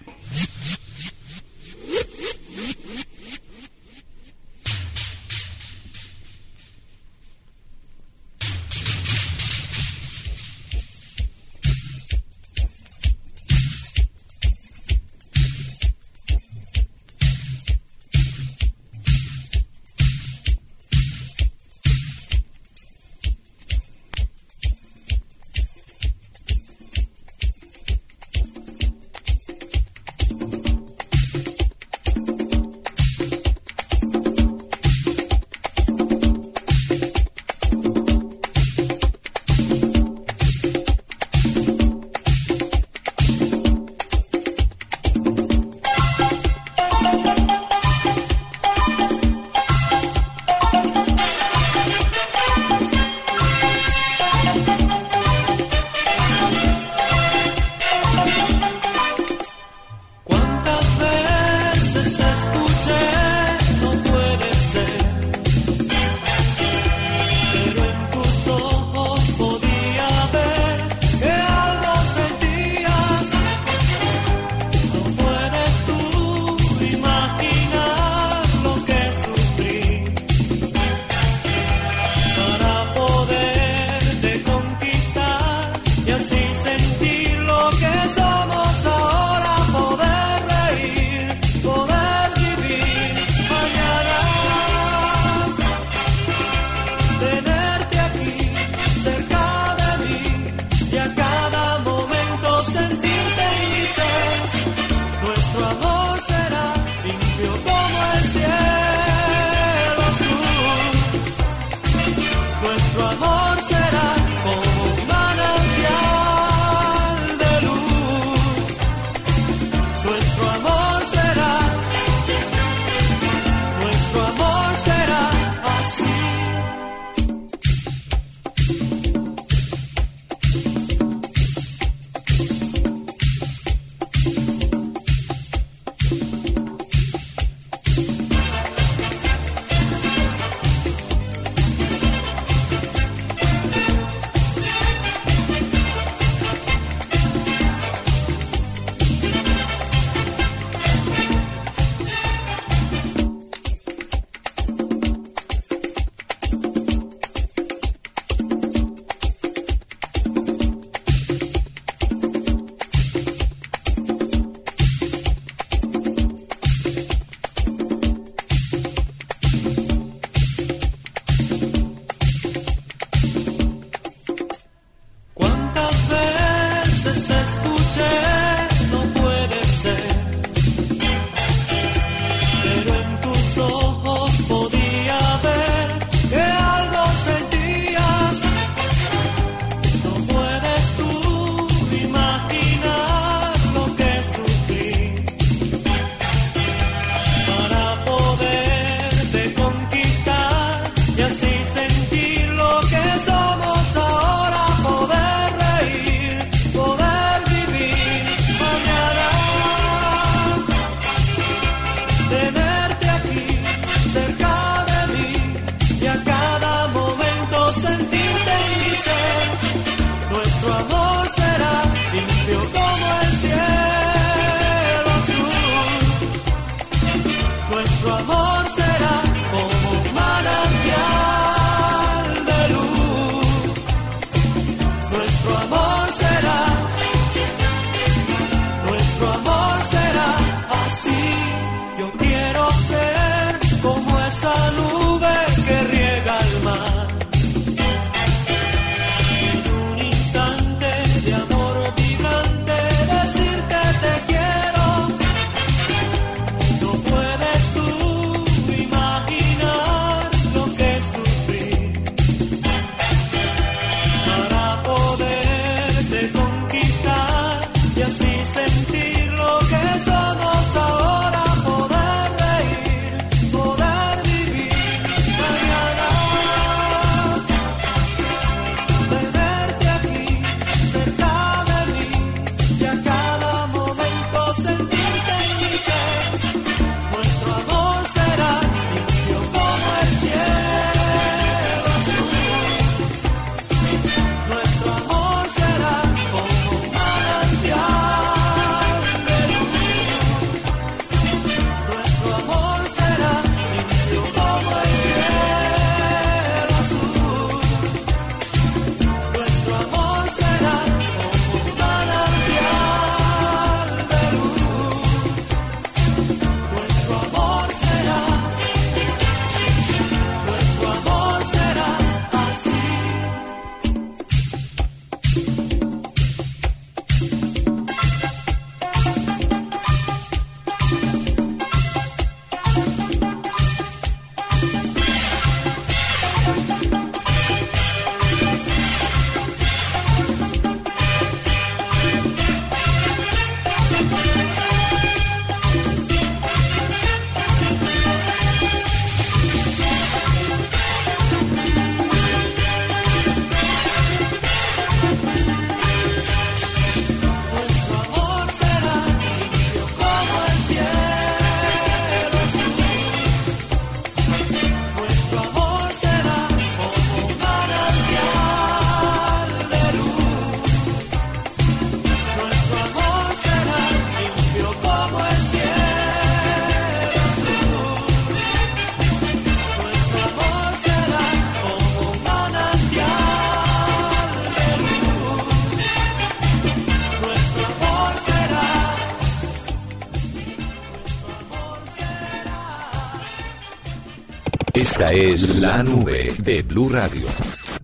Esta 394.99 395.13
es 395.13 395.61
la 395.61 395.83
nube 395.83 396.33
de 396.39 396.63
Blue 396.63 396.89
Radio. 396.89 397.27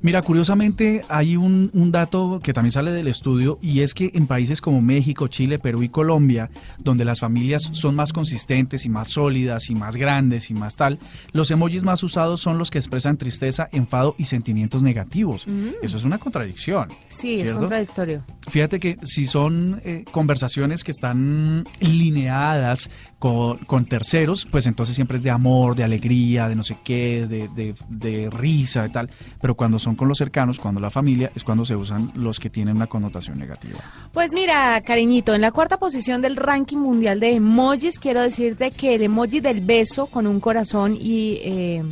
Mira, 0.00 0.22
curiosamente 0.22 1.02
hay 1.10 1.36
un, 1.36 1.70
un 1.74 1.92
dato 1.92 2.40
que 2.42 2.54
también 2.54 2.72
sale 2.72 2.90
del 2.90 3.06
estudio 3.06 3.58
y 3.60 3.80
es 3.80 3.92
que 3.92 4.10
en 4.14 4.26
países 4.26 4.62
como 4.62 4.80
México, 4.80 5.28
Chile, 5.28 5.58
Perú 5.58 5.82
y 5.82 5.90
Colombia, 5.90 6.50
donde 6.78 7.04
las 7.04 7.20
familias 7.20 7.68
son 7.72 7.94
más 7.96 8.14
consistentes 8.14 8.86
y 8.86 8.88
más 8.88 9.08
sólidas 9.08 9.68
y 9.68 9.74
más 9.74 9.96
grandes 9.96 10.50
y 10.50 10.54
más 10.54 10.74
tal, 10.74 10.98
los 11.32 11.50
emojis 11.50 11.84
más 11.84 12.02
usados 12.02 12.40
son 12.40 12.56
los 12.56 12.70
que 12.70 12.78
expresan 12.78 13.18
tristeza, 13.18 13.68
enfado 13.72 14.14
y 14.16 14.24
sentimientos 14.24 14.82
negativos. 14.82 15.46
Eso 15.82 15.98
es 15.98 16.04
una 16.04 16.16
contradicción. 16.16 16.88
Sí, 17.08 17.42
es 17.42 17.52
contradictorio. 17.52 18.24
Fíjate 18.48 18.80
que 18.80 18.96
si 19.02 19.26
son 19.26 19.82
eh, 19.84 20.04
conversaciones 20.10 20.82
que 20.82 20.90
están 20.90 21.64
lineadas 21.78 22.90
con, 23.22 23.58
con 23.58 23.84
terceros, 23.84 24.48
pues 24.50 24.66
entonces 24.66 24.96
siempre 24.96 25.16
es 25.18 25.22
de 25.22 25.30
amor, 25.30 25.76
de 25.76 25.84
alegría, 25.84 26.48
de 26.48 26.56
no 26.56 26.64
sé 26.64 26.76
qué, 26.82 27.24
de, 27.28 27.46
de- 27.46 27.72
de 27.88 28.28
risa 28.30 28.84
y 28.84 28.90
tal. 28.90 29.08
Pero 29.40 29.54
cuando 29.54 29.78
son 29.78 29.94
con 29.94 30.08
los 30.08 30.18
cercanos, 30.18 30.58
cuando 30.58 30.80
la 30.80 30.90
familia, 30.90 31.30
es 31.32 31.44
cuando 31.44 31.64
se 31.64 31.76
usan 31.76 32.10
los 32.16 32.40
que 32.40 32.50
tienen 32.50 32.74
una 32.74 32.88
connotación 32.88 33.38
negativa. 33.38 33.78
Pues 34.12 34.32
mira, 34.32 34.80
cariñito, 34.80 35.36
en 35.36 35.40
la 35.40 35.52
cuarta 35.52 35.78
posición 35.78 36.20
del 36.20 36.34
ranking 36.34 36.78
mundial 36.78 37.20
de 37.20 37.34
emojis, 37.36 38.00
quiero 38.00 38.22
decirte 38.22 38.72
que 38.72 38.96
el 38.96 39.02
emoji 39.02 39.38
del 39.38 39.60
beso 39.60 40.06
con 40.08 40.26
un 40.26 40.40
corazón 40.40 40.96
y 41.00 41.34
eh, 41.44 41.82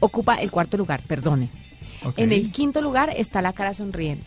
ocupa 0.00 0.36
el 0.36 0.50
cuarto 0.50 0.78
lugar, 0.78 1.02
perdone. 1.06 1.50
En 2.16 2.32
el 2.32 2.50
quinto 2.50 2.80
lugar 2.80 3.10
está 3.14 3.42
la 3.42 3.52
cara 3.52 3.74
sonriendo. 3.74 4.24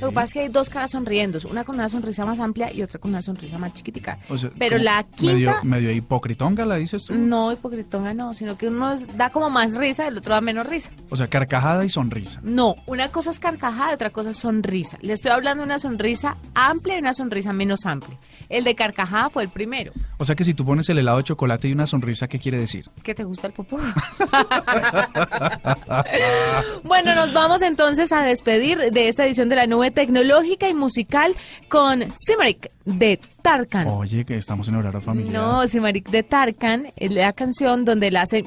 Lo 0.00 0.08
que 0.08 0.14
pasa 0.14 0.24
es 0.24 0.32
que 0.32 0.40
hay 0.40 0.48
dos 0.48 0.68
caras 0.68 0.90
sonriendo, 0.90 1.38
una 1.50 1.64
con 1.64 1.76
una 1.76 1.88
sonrisa 1.88 2.24
más 2.24 2.40
amplia 2.40 2.72
y 2.72 2.82
otra 2.82 2.98
con 2.98 3.10
una 3.10 3.22
sonrisa 3.22 3.58
más 3.58 3.74
chiquitica. 3.74 4.18
O 4.28 4.38
sea, 4.38 4.50
Pero 4.58 4.78
la 4.78 5.04
Medio, 5.20 5.50
quinta, 5.50 5.60
medio 5.62 5.90
hipocritonga, 5.90 6.64
¿la 6.64 6.76
dices 6.76 7.04
tú? 7.04 7.14
no 7.14 7.52
hipocritona, 7.52 8.14
no, 8.14 8.34
sino 8.34 8.56
que 8.56 8.68
uno 8.68 8.96
da 9.16 9.30
como 9.30 9.50
más 9.50 9.76
risa, 9.76 10.08
el 10.08 10.18
otro 10.18 10.34
da 10.34 10.40
menos 10.40 10.66
risa. 10.66 10.90
O 11.10 11.16
sea, 11.16 11.28
carcajada 11.28 11.84
y 11.84 11.88
sonrisa. 11.88 12.40
No, 12.42 12.76
una 12.86 13.08
cosa 13.08 13.30
es 13.30 13.40
carcajada 13.40 13.92
y 13.92 13.94
otra 13.94 14.10
cosa 14.10 14.30
es 14.30 14.38
sonrisa. 14.38 14.98
Le 15.00 15.12
estoy 15.12 15.32
hablando 15.32 15.62
de 15.62 15.66
una 15.66 15.78
sonrisa 15.78 16.36
amplia 16.54 16.96
y 16.96 16.98
una 16.98 17.14
sonrisa 17.14 17.52
menos 17.52 17.86
amplia. 17.86 18.18
El 18.48 18.64
de 18.64 18.74
carcajada 18.74 19.30
fue 19.30 19.42
el 19.42 19.48
primero. 19.48 19.92
O 20.18 20.24
sea 20.24 20.34
que 20.34 20.44
si 20.44 20.54
tú 20.54 20.64
pones 20.64 20.88
el 20.88 20.98
helado 20.98 21.18
de 21.18 21.24
chocolate 21.24 21.68
y 21.68 21.72
una 21.72 21.86
sonrisa, 21.86 22.28
¿qué 22.28 22.38
quiere 22.38 22.58
decir? 22.58 22.90
¿Que 23.02 23.14
te 23.14 23.24
gusta 23.24 23.46
el 23.46 23.52
popó? 23.52 23.78
bueno, 26.84 27.14
nos 27.14 27.32
vamos 27.32 27.62
entonces 27.62 28.12
a 28.12 28.22
despedir 28.22 28.78
de 28.78 29.08
esta 29.08 29.24
edición 29.24 29.48
de 29.48 29.56
la 29.56 29.66
nube 29.74 29.90
tecnológica 29.90 30.68
y 30.68 30.74
musical 30.74 31.34
con 31.68 32.04
Simaric 32.12 32.70
de 32.84 33.18
Tarkan. 33.42 33.88
Oye, 33.88 34.24
que 34.24 34.36
estamos 34.36 34.68
en 34.68 34.76
horario 34.76 35.00
familiar. 35.00 35.32
No, 35.32 35.66
Simaric 35.66 36.08
de 36.10 36.22
Tarkan 36.22 36.86
es 36.96 37.10
la 37.10 37.32
canción 37.32 37.84
donde 37.84 38.08
él 38.08 38.16
hace... 38.16 38.44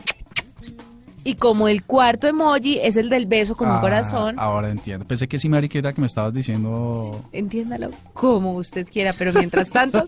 Y 1.24 1.36
como 1.36 1.68
el 1.68 1.84
cuarto 1.84 2.26
emoji 2.30 2.80
es 2.82 2.96
el 2.96 3.10
del 3.10 3.26
beso 3.26 3.54
con 3.58 3.70
un 3.70 3.76
Ah, 3.76 3.82
corazón, 3.82 4.36
Ahora 4.40 4.70
entiendo. 4.72 5.06
Pensé 5.06 5.28
que 5.28 5.38
sí, 5.38 5.50
Mari, 5.50 5.68
que 5.68 5.80
era 5.80 5.92
que 5.92 6.00
me 6.00 6.08
estabas 6.08 6.34
diciendo 6.34 7.22
entiéndalo 7.34 7.90
como 8.14 8.54
usted 8.54 8.88
quiera, 8.90 9.12
pero 9.12 9.34
mientras 9.34 9.70
tanto... 9.70 10.08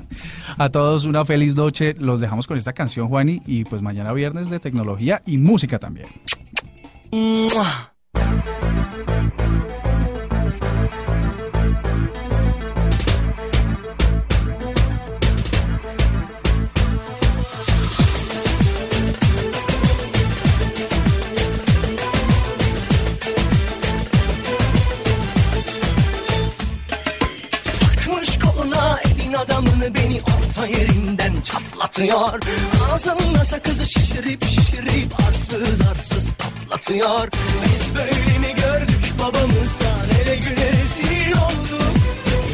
A 0.56 0.68
todos 0.70 1.04
una 1.04 1.26
feliz 1.26 1.54
noche. 1.54 1.94
Los 1.98 2.20
dejamos 2.20 2.46
con 2.46 2.56
esta 2.56 2.72
canción, 2.72 3.08
Juani, 3.08 3.42
y 3.44 3.64
pues 3.64 3.82
mañana 3.82 4.14
viernes 4.14 4.48
de 4.48 4.58
tecnología 4.58 5.20
y 5.26 5.36
música 5.36 5.78
también. 5.78 6.06
Patlatıyor. 31.94 32.40
Ağzımda 32.92 33.44
sakızı 33.44 33.86
şişirip 33.86 34.44
şişirip 34.44 35.20
arsız 35.28 35.80
arsız 35.80 36.32
patlatıyor. 36.32 37.28
Biz 37.64 37.94
böyle 37.96 38.10
mi 38.38 38.54
gördük 38.56 39.12
babamızdan 39.18 40.22
ele 40.22 40.36
güne 40.36 40.72
rezil 40.72 41.32
olduk? 41.32 41.94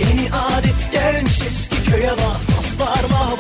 Yeni 0.01 0.29
adet 0.35 0.93
gelmiş 0.93 1.43
eski 1.49 1.85
köye 1.91 2.11
bak 2.11 2.57
dostlar 2.57 3.11
mahvoldu 3.11 3.40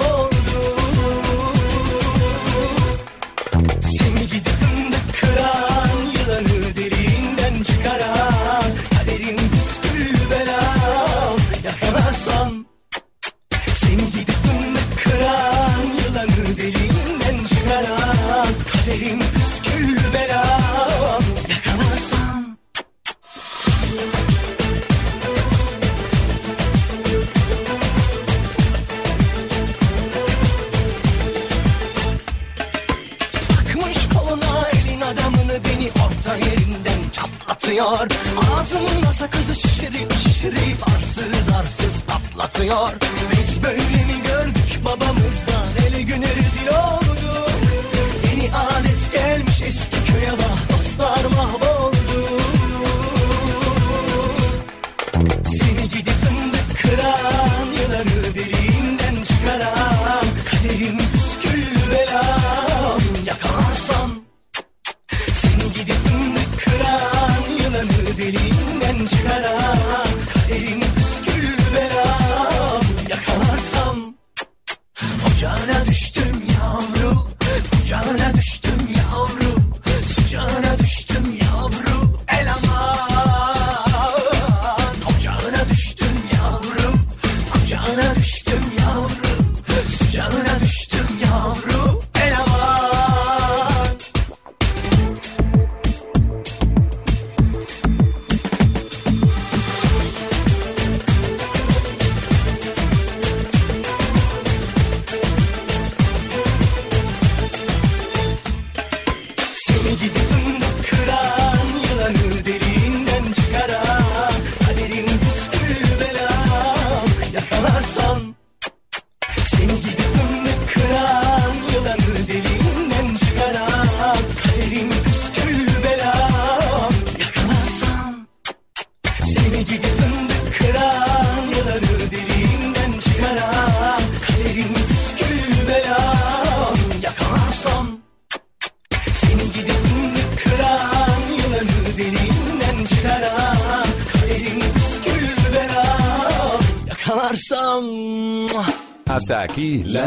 Ağzımda 38.55 39.13
sakızı 39.13 39.55
şişirip 39.55 40.13
şişirip 40.13 40.89
arsız 40.97 41.49
arsız 41.61 42.03
patlatıyor. 42.03 42.91
Biz 43.33 43.63
böyle 43.63 43.77
mi 43.83 44.23
gördük 44.27 44.81
babamızdan 44.85 45.87
ele 45.87 46.03
güne 46.03 46.29
rezil 46.37 46.67
olduk. 46.69 47.51
Yeni 48.31 48.51
adet 48.55 49.13
gelmiş 49.13 49.63
eski 49.63 50.05
köye 50.05 50.33
bak 50.33 50.79
dostlar 50.79 51.25
mahvoldu 51.37 52.27
Seni 55.45 55.89
gidip 55.89 56.15
fındık 56.25 56.83
kıran 56.83 57.30